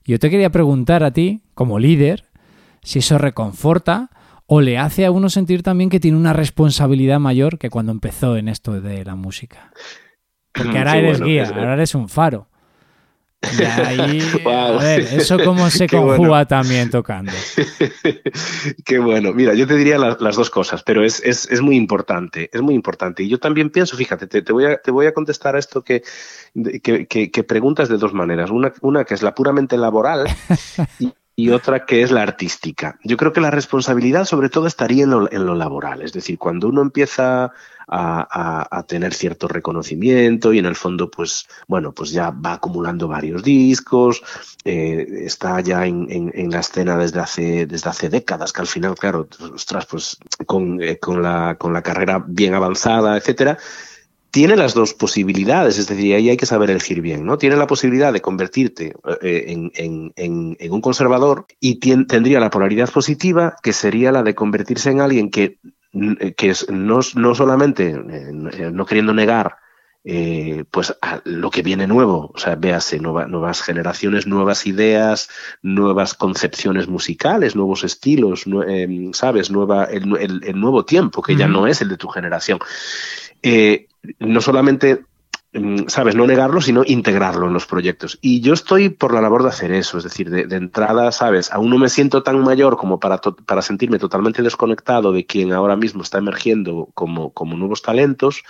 [0.05, 2.25] Y yo te quería preguntar a ti, como líder,
[2.83, 4.11] si eso reconforta
[4.47, 8.37] o le hace a uno sentir también que tiene una responsabilidad mayor que cuando empezó
[8.37, 9.73] en esto de la música.
[10.53, 12.48] Porque ahora eres bueno, guía, es- ahora eres un faro.
[13.59, 14.79] Y ahí, Guau.
[14.79, 16.47] a ver, eso cómo se conjuga bueno.
[16.47, 17.33] también tocando.
[18.85, 19.33] Qué bueno.
[19.33, 22.61] Mira, yo te diría la- las dos cosas, pero es, es- es muy importante, es
[22.63, 23.23] muy importante.
[23.23, 25.83] Y yo también pienso, fíjate, te, te voy, a, te voy a contestar a esto
[25.83, 26.03] que,
[26.83, 28.51] que, que- que preguntas de dos maneras.
[28.51, 30.27] Una, una que es la puramente laboral
[30.99, 32.99] y, y otra que es la artística.
[33.05, 36.03] Yo creo que la responsabilidad sobre todo estaría en lo, en lo laboral.
[36.03, 37.53] Es decir, cuando uno empieza
[37.89, 43.43] a, tener cierto reconocimiento y en el fondo, pues, bueno, pues ya va acumulando varios
[43.43, 44.23] discos,
[44.65, 49.29] eh, está ya en, la escena desde hace, desde hace décadas, que al final, claro,
[49.55, 53.59] ostras, pues con, eh, con, la, con la carrera bien avanzada, etcétera,
[54.31, 57.39] tiene las dos posibilidades, es decir, ahí hay que saber elegir bien, ¿no?
[57.39, 63.57] Tiene la posibilidad de convertirte eh, en, en- un conservador y tendría la polaridad positiva,
[63.63, 65.59] que sería la de convertirse en alguien que,
[66.37, 69.57] que es, no, no solamente, eh, no queriendo negar
[70.05, 75.29] eh, pues a lo que viene nuevo, o sea, véase nueva- nuevas generaciones, nuevas ideas,
[75.61, 81.47] nuevas concepciones musicales, nuevos estilos, eh, sabes, nueva, el, el- el nuevo tiempo que ya
[81.49, 82.59] no es el de tu generación.
[83.43, 83.89] Eh,
[84.21, 85.05] no solamente
[85.89, 88.19] sabes, no negarlo, sino integrarlo en los proyectos.
[88.21, 91.71] Y yo estoy por la labor de hacer eso, es decir, de, entrada, sabes, aún
[91.71, 96.03] no me siento tan mayor como para, para sentirme totalmente desconectado de quien ahora mismo
[96.03, 98.43] está emergiendo como, como nuevos talentos,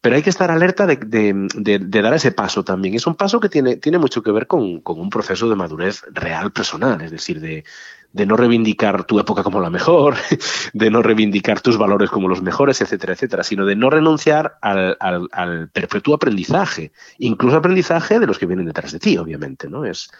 [0.00, 2.94] pero hay que estar alerta de, de- de- de dar ese paso también.
[2.94, 6.02] Es un paso que tiene, tiene mucho que ver con, con un proceso de madurez
[6.12, 7.64] real personal, es decir, de,
[8.12, 10.16] de no reivindicar tu época como la mejor,
[10.72, 14.96] de no reivindicar tus valores como los mejores, etcétera, etcétera, sino de no renunciar al,
[15.00, 19.84] al- al perpetuo aprendizaje, incluso aprendizaje de los que vienen detrás de ti, obviamente, ¿no?
[19.84, 20.10] Es,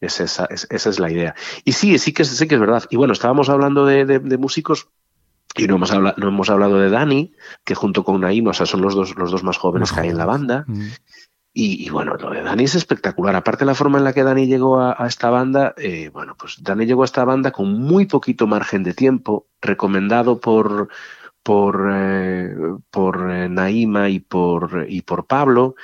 [0.00, 1.34] es esa, es- esa es la idea.
[1.64, 2.84] Y sí, sí que, sí que es verdad.
[2.90, 4.88] Y bueno, estábamos hablando de, de- de músicos
[5.56, 7.32] y no hemos, habla- no hemos hablado de Dani,
[7.64, 10.08] que junto con Naim, o sea, son los dos, los dos más jóvenes que hay
[10.10, 10.64] en la banda.
[10.66, 10.88] Mm.
[11.58, 13.34] Y, bueno, lo de Dani es espectacular.
[13.34, 16.84] Aparte la forma en la que Dani llegó a, esta banda, eh, bueno, pues Dani
[16.84, 20.90] llegó a esta banda con muy poquito margen de tiempo, recomendado por
[21.46, 22.56] por, eh,
[22.90, 25.76] por eh, Naima y por, y por Pablo,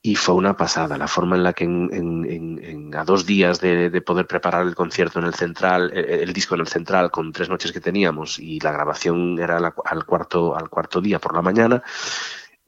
[0.00, 4.00] y fue una pasada la forma en la que en, a dos días de, de
[4.00, 7.48] poder preparar el concierto en el central, eh, el disco en el central con tres
[7.48, 11.82] noches que teníamos y la grabación era al, cuarto, al cuarto día por la mañana,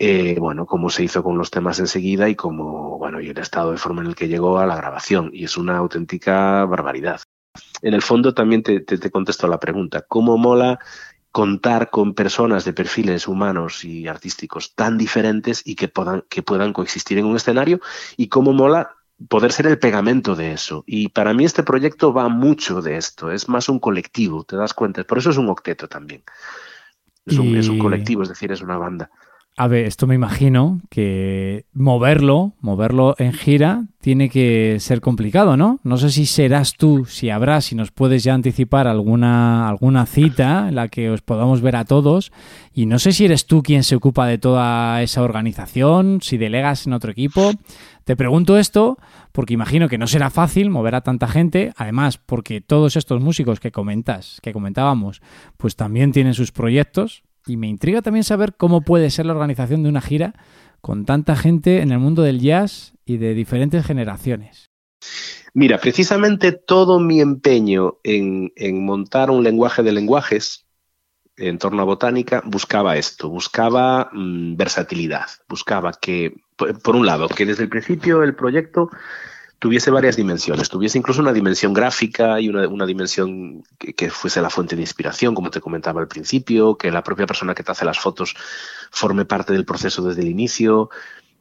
[0.00, 3.72] eh, bueno, cómo se hizo con los temas enseguida y cómo, bueno, y el estado
[3.72, 5.30] de forma en el que llegó a la grabación.
[5.32, 7.20] Y es una auténtica barbaridad.
[7.82, 10.78] En el fondo también te, te, te contesto la pregunta, ¿cómo mola
[11.32, 16.72] contar con personas de perfiles humanos y artísticos tan diferentes y que puedan, que puedan
[16.72, 17.80] coexistir en un escenario?
[18.16, 18.96] ¿Y cómo mola
[19.28, 20.82] poder ser el pegamento de eso?
[20.86, 24.72] Y para mí este proyecto va mucho de esto, es más un colectivo, ¿te das
[24.72, 25.04] cuenta?
[25.04, 26.22] Por eso es un octeto también.
[27.26, 29.10] Es un, es un Y- colectivo, es decir, es una banda.
[29.60, 35.80] A ver, esto me imagino que moverlo, moverlo en gira, tiene que ser complicado, ¿no?
[35.82, 40.70] No sé si serás tú, si habrá, si nos puedes ya anticipar alguna, alguna cita
[40.70, 42.32] en la que os podamos ver a todos.
[42.72, 46.86] Y no sé si eres tú quien se ocupa de toda esa organización, si delegas
[46.86, 47.52] en otro equipo.
[48.04, 48.96] Te pregunto esto
[49.30, 53.60] porque imagino que no será fácil mover a tanta gente, además porque todos estos músicos
[53.60, 55.20] que comentas, que comentábamos,
[55.58, 59.82] pues también tienen sus proyectos y me intriga también saber cómo puede ser la organización
[59.82, 60.34] de una gira
[60.80, 64.70] con tanta gente en el mundo del jazz y de diferentes generaciones.
[65.52, 70.64] Mira, precisamente todo mi empeño en, en montar un lenguaje de lenguajes
[71.36, 77.28] en torno a botánica buscaba esto, buscaba mm, versatilidad, buscaba que, por, por un lado,
[77.28, 78.90] que desde el principio el proyecto
[79.60, 84.40] tuviese varias dimensiones, tuviese incluso una dimensión gráfica y una, una dimensión que, que, fuese
[84.40, 87.70] la fuente de inspiración, como te comentaba al principio, que la propia persona que te
[87.70, 88.34] hace las fotos
[88.90, 90.88] forme parte del proceso desde el inicio,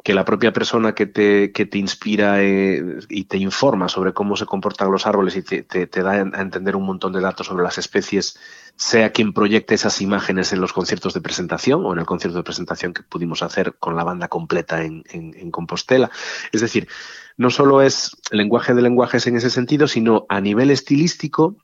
[0.04, 4.38] que la propia persona que te, que te inspira eh, y te informa sobre cómo
[4.38, 7.64] se comportan los árboles y te, te, da a entender un montón de datos sobre
[7.64, 8.40] las especies,
[8.76, 12.44] sea quien proyecte esas imágenes en los conciertos de presentación o en el concierto de
[12.44, 16.10] presentación que pudimos hacer con la banda completa en, en, en Compostela.
[16.54, 16.88] Es decir,
[17.36, 21.58] no solo es lenguaje de lenguajes en ese sentido, sino a nivel estilístico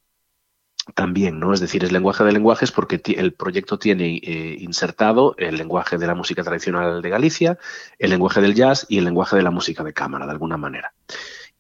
[0.94, 1.54] también, ¿no?
[1.54, 6.08] Es decir, es lenguaje de lenguajes porque el proyecto tiene eh, insertado el lenguaje de
[6.08, 7.58] la música tradicional de Galicia,
[7.98, 10.94] el lenguaje del jazz y el lenguaje de la música de cámara, de alguna manera.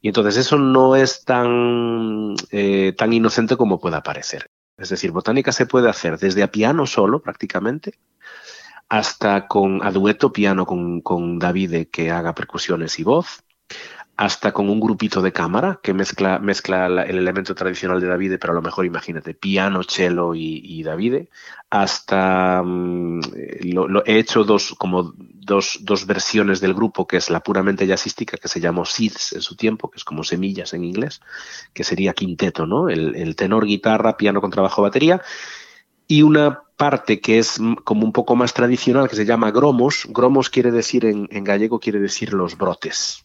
[0.01, 4.51] Y entonces eso no es tan, eh, tan inocente como pueda parecer.
[4.77, 7.97] Es decir, botánica se puede hacer desde a piano solo, prácticamente,
[8.89, 13.43] hasta con a dueto piano con, con Davide que haga percusiones y voz,
[14.17, 18.53] hasta con un grupito de cámara que mezcla, mezcla el elemento tradicional de Davide, pero
[18.53, 21.29] a lo mejor imagínate, piano, cello y, y Davide,
[21.69, 23.19] hasta um,
[23.61, 27.85] lo, lo, he hecho dos, como dos, dos, versiones del grupo, que es la puramente
[27.85, 31.19] jazzística, que se llamó Seeds en su tiempo, que es como semillas en inglés,
[31.73, 32.87] que sería quinteto, ¿no?
[32.87, 35.21] El, el tenor, guitarra, piano con trabajo, batería,
[36.07, 40.07] y una parte que es como un poco más tradicional, que se llama gromos.
[40.09, 43.24] Gromos quiere decir en, en gallego, quiere decir los brotes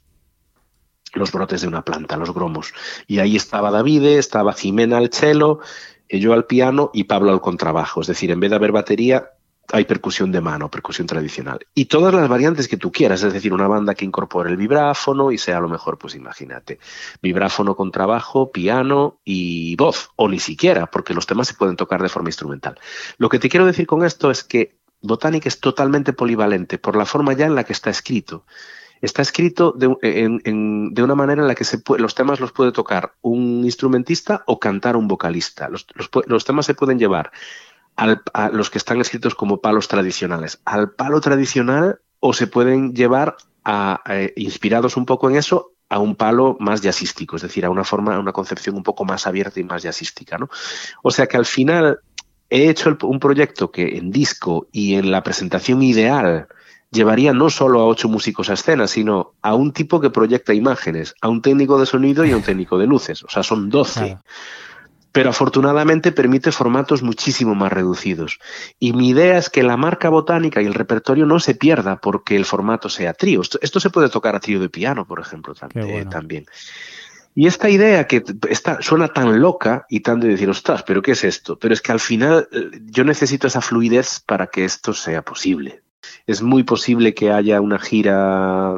[1.15, 2.73] los brotes de una planta, los gromos.
[3.07, 5.61] Y ahí estaba Davide, estaba Jimena al cello,
[6.09, 8.01] yo al piano y Pablo al contrabajo.
[8.01, 9.31] Es decir, en vez de haber batería,
[9.73, 11.61] hay percusión de mano, percusión tradicional.
[11.75, 15.31] Y todas las variantes que tú quieras, es decir, una banda que incorpore el vibráfono
[15.31, 16.79] y sea lo mejor, pues imagínate,
[17.23, 22.03] vibráfono con trabajo, piano y voz, o ni siquiera, porque los temas se pueden tocar
[22.03, 22.79] de forma instrumental.
[23.19, 27.07] Lo que te quiero decir con esto es que Botanic es totalmente polivalente por la
[27.07, 28.45] forma ya en la que está escrito
[29.01, 33.15] está escrito de, una manera en la que se puede, los temas los puede tocar
[33.23, 35.69] un instrumentista o cantar un vocalista.
[35.69, 37.31] Los, temas se pueden llevar
[37.97, 43.37] a los que están escritos como palos tradicionales, al palo tradicional o se pueden llevar
[43.65, 47.71] a, a, inspirados un poco en eso a un palo más jazzístico, es decir, a
[47.71, 50.49] una forma, a una concepción un poco más abierta y más jazzística, ¿no?
[51.03, 52.01] O sea que al final
[52.49, 56.49] he hecho un proyecto que en disco y en la presentación ideal
[56.91, 61.15] llevaría no solo a ocho músicos a escena, sino a un tipo que proyecta imágenes,
[61.21, 63.23] a un técnico de sonido y a un técnico de luces.
[63.23, 64.19] O sea, son doce.
[65.13, 68.39] Pero afortunadamente permite formatos muchísimo más reducidos.
[68.79, 72.37] Y mi idea es que la marca botánica y el repertorio no se pierda porque
[72.37, 73.41] el formato sea trío.
[73.41, 76.47] Esto, esto se puede tocar a trío de piano, por ejemplo, tam eh, también.
[77.35, 81.13] Y esta idea que está, suena tan loca y tan de decir, ostras, pero ¿qué
[81.13, 81.59] es esto?
[81.59, 85.83] Pero es que al final eh, yo necesito esa fluidez para que esto sea posible
[86.27, 88.75] es muy posible que haya una gira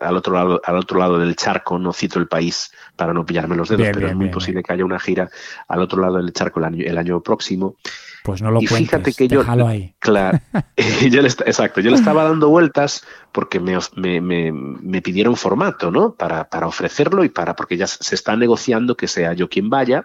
[0.00, 3.56] al otro lado, al otro lado del charco, no cito el país para no pillarme
[3.56, 5.30] los dedos, bien, pero bien, es muy bien, posible que haya una gira
[5.68, 7.76] al otro lado del charco el año, el año próximo.
[8.22, 9.94] Pues no lo y cuentes, fíjate que yo, ahí.
[9.98, 10.38] claro,
[11.10, 15.90] yo le, exacto, yo le estaba dando vueltas porque me, me, me, me pidieron formato,
[15.90, 16.14] ¿no?
[16.14, 20.04] Para, para ofrecerlo y para, porque ya se está negociando que sea yo quien vaya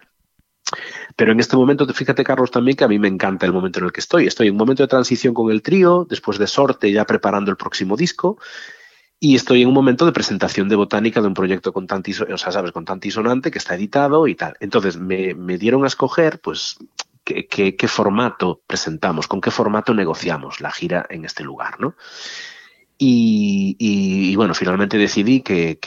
[1.16, 3.86] pero en este momento, fíjate, Carlos, también que a mí me encanta el momento en
[3.86, 4.28] el que estoy.
[4.28, 7.58] Estoy en un momento de transición con el trío, después de sorte, ya preparando el
[7.58, 8.38] próximo disco.
[9.20, 12.38] Y estoy en un momento de presentación de botánica de un proyecto con tantis, o
[12.38, 14.56] sea, sabes, con tantisonante que está editado y tal.
[14.60, 16.78] Entonces me, me dieron a escoger, pues,
[17.24, 21.96] qué, formato presentamos, con qué formato negociamos la gira en este lugar, ¿no?
[22.98, 25.78] Y, y, bueno, finalmente decidí que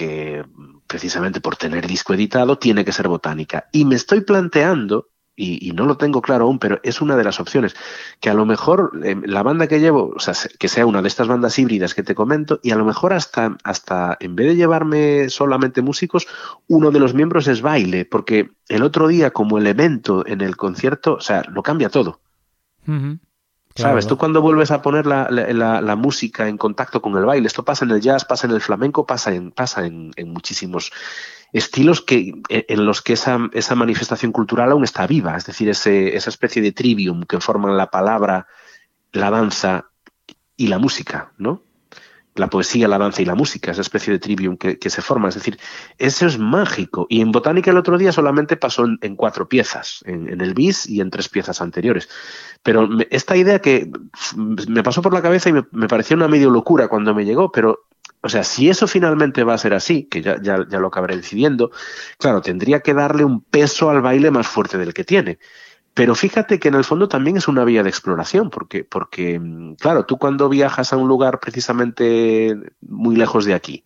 [0.88, 3.68] precisamente por tener disco editado, tiene que ser botánica.
[3.70, 7.38] Y me estoy planteando, y, no lo tengo claro aún, pero es una de las
[7.38, 7.76] opciones,
[8.18, 11.08] que a lo mejor eh, la banda que llevo, o sea, que sea una de
[11.08, 14.56] estas bandas híbridas que te comento, y a lo mejor hasta, hasta en vez de
[14.56, 16.26] llevarme solamente músicos,
[16.66, 21.14] uno de los miembros es baile, porque el otro día como elemento en el concierto,
[21.14, 22.20] o sea, lo cambia todo.
[23.78, 23.92] Claro.
[23.92, 24.08] ¿Sabes?
[24.08, 27.64] Tú cuando vuelves a poner la, la, la, música en contacto con el baile, esto
[27.64, 30.90] pasa en el jazz, pasa en el flamenco, pasa en, pasa en, en muchísimos
[31.52, 36.16] estilos que, en los que esa, esa, manifestación cultural aún está viva, es decir, ese,
[36.16, 38.48] esa especie de trivium que forman la palabra,
[39.12, 39.86] la danza
[40.56, 41.62] y la música, ¿no?
[42.38, 45.28] La poesía, la danza y la música, esa especie de trivium que, se forma.
[45.28, 45.58] Es decir,
[45.98, 47.06] eso es mágico.
[47.08, 51.00] Y en botánica el otro día solamente pasó en, cuatro piezas, en, el bis y
[51.00, 52.08] en tres piezas anteriores.
[52.62, 53.90] Pero esta idea que
[54.68, 57.52] me pasó por la cabeza y me, me, pareció una medio locura cuando me llegó,
[57.52, 57.86] pero,
[58.20, 61.16] o sea, si eso finalmente va a ser así, que ya, ya, ya lo acabaré
[61.16, 61.70] decidiendo,
[62.18, 65.38] claro, tendría que darle un peso al baile más fuerte del que tiene.
[65.98, 69.40] Pero fíjate que en el fondo también es una vía de exploración, porque, porque,
[69.80, 73.84] claro, tú cuando viajas a un lugar precisamente muy lejos de aquí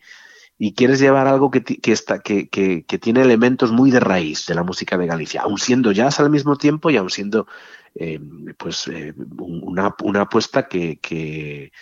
[0.59, 4.55] y quieres llevar algo que, está, que, que, que tiene elementos muy de raíz de
[4.55, 7.47] la música de Galicia, aun siendo jazz al mismo tiempo y aun siendo
[7.95, 8.21] eh,
[8.59, 11.73] pues eh, una, una apuesta que, que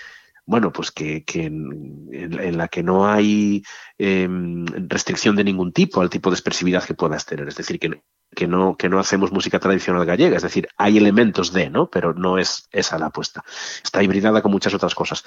[0.46, 3.64] bueno, pues que, en, la que no hay
[3.98, 7.48] em, restricción de ningún tipo al tipo de expresividad que puedas tener.
[7.48, 8.00] Es decir, que,
[8.34, 10.36] que, no, que no hacemos música tradicional gallega.
[10.36, 11.90] Es decir, hay elementos de, ¿no?
[11.90, 13.44] Pero no es esa la apuesta.
[13.82, 15.24] Está hibridada con muchas otras cosas.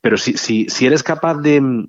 [0.00, 1.88] Pero si, si, si eres capaz de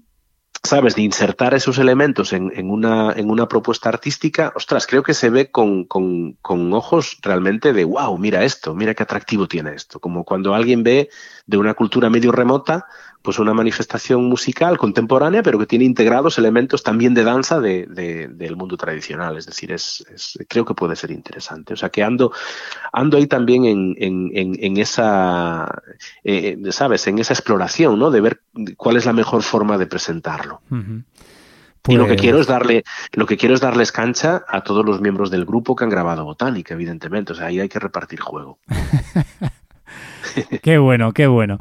[0.63, 0.95] ¿sabes?
[0.95, 5.49] De insertar esos elementos en, una, en una propuesta artística, ostras, creo que se ve
[5.49, 9.99] con, con, con, ojos realmente de, wow, mira esto, mira qué atractivo tiene esto.
[9.99, 11.09] Como cuando alguien ve
[11.45, 12.85] de una cultura medio remota,
[13.27, 18.55] pues una manifestación musical contemporánea, pero que tiene integrados elementos también de danza de, del
[18.55, 19.35] mundo tradicional.
[19.37, 20.05] Es decir, es,
[20.47, 21.73] creo que puede ser interesante.
[21.73, 22.31] O sea, que ando,
[22.93, 25.69] ando ahí también en, en, en, esa,
[26.23, 27.05] eh, ¿sabes?
[27.07, 28.11] En esa exploración, ¿no?
[28.11, 28.39] De ver
[28.77, 30.61] cuál es la mejor forma de presentarlo.
[31.89, 34.85] Y lo que Pues- quiero es darle, lo que quiero es darles cancha a todos
[34.85, 37.33] los miembros del grupo que han grabado Botánica, evidentemente.
[37.33, 38.59] O sea, ahí hay que repartir juego.
[40.61, 41.57] Qué bueno, qué bueno.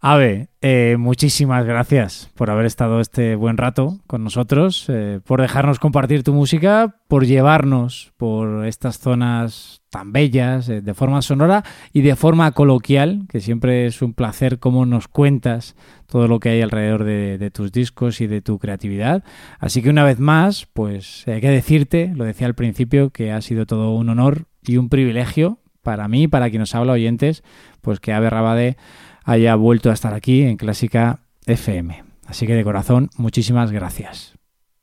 [0.00, 5.78] Ave, eh, muchísimas gracias por haber estado este buen rato con nosotros, eh, por dejarnos
[5.78, 12.02] compartir tu música, por llevarnos por estas zonas tan bellas eh, de forma sonora y
[12.02, 15.74] de forma coloquial, que siempre es un placer cómo nos cuentas
[16.06, 19.24] todo lo que hay alrededor de, de tus discos y de tu creatividad.
[19.58, 23.40] Así que una vez más, pues hay que decirte, lo decía al principio, que ha
[23.40, 27.42] sido todo un honor y un privilegio para mí, para quien nos habla oyentes,
[27.80, 28.76] pues que Ave Rabade
[29.24, 32.04] haya vuelto a estar aquí en Clásica FM.
[32.26, 34.34] Así que de corazón, muchísimas gracias.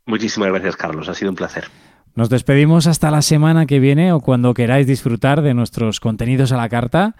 [0.05, 1.09] Muchísimas gracias, Carlos.
[1.09, 1.65] Ha sido un placer.
[2.15, 6.57] Nos despedimos hasta la semana que viene o cuando queráis disfrutar de nuestros contenidos a
[6.57, 7.15] la carta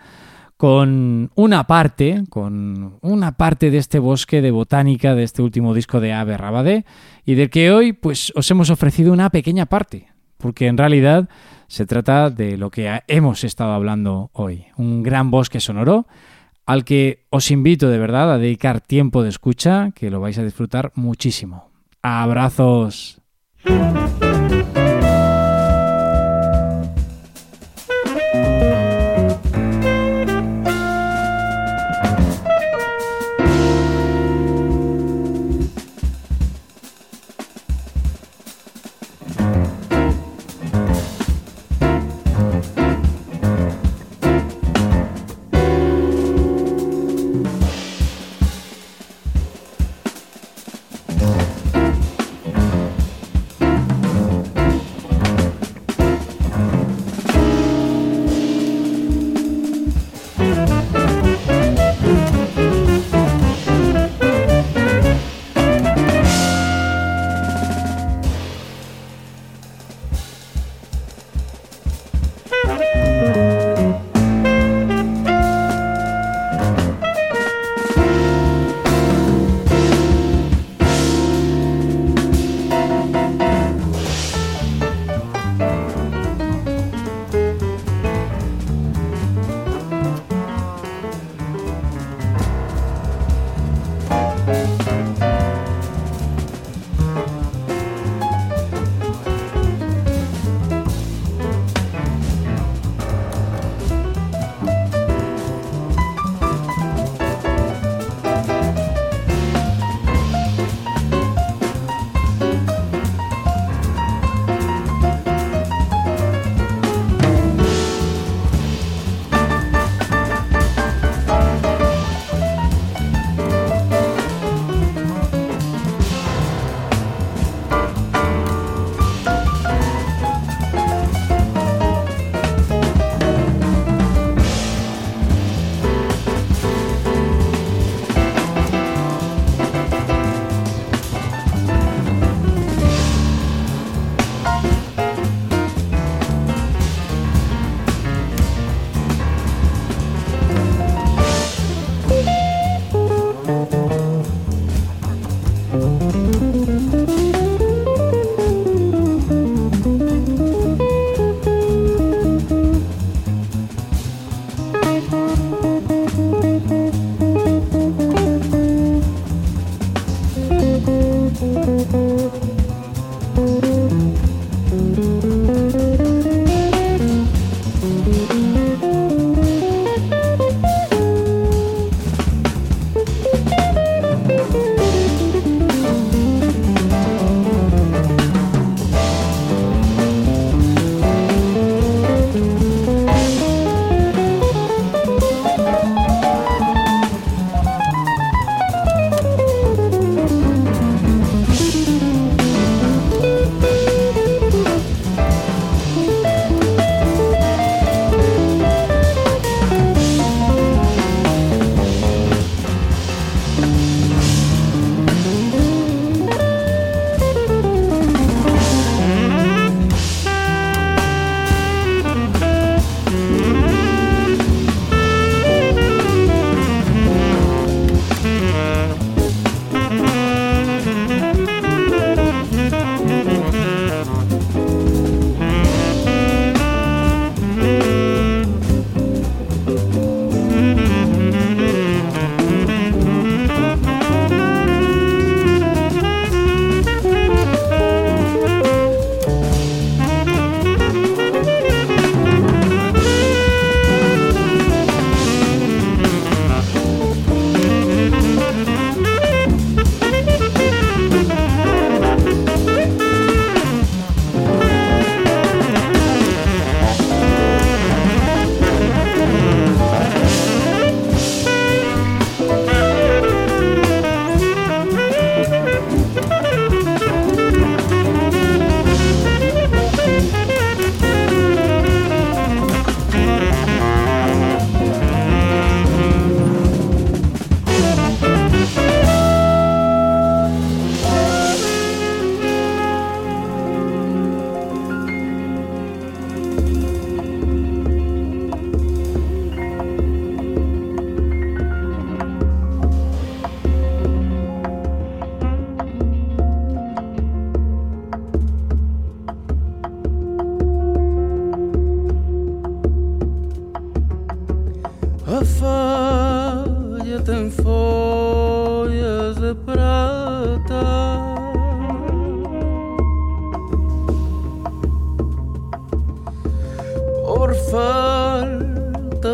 [0.58, 6.00] con una parte, con una parte de este bosque de botánica de este último disco
[6.00, 6.86] de Ave Rabade
[7.26, 10.08] y del que hoy pues os hemos ofrecido una pequeña parte,
[10.38, 11.30] porque en realidad
[11.68, 16.06] se trata de lo que hemos estado hablando hoy, un gran bosque sonoro
[16.66, 20.44] al que os invito de verdad a dedicar tiempo de escucha, que lo vais a
[20.44, 21.70] disfrutar muchísimo.
[22.02, 23.22] Abrazos.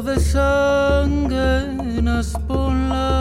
[0.01, 1.75] dove sangue
[2.89, 3.20] love.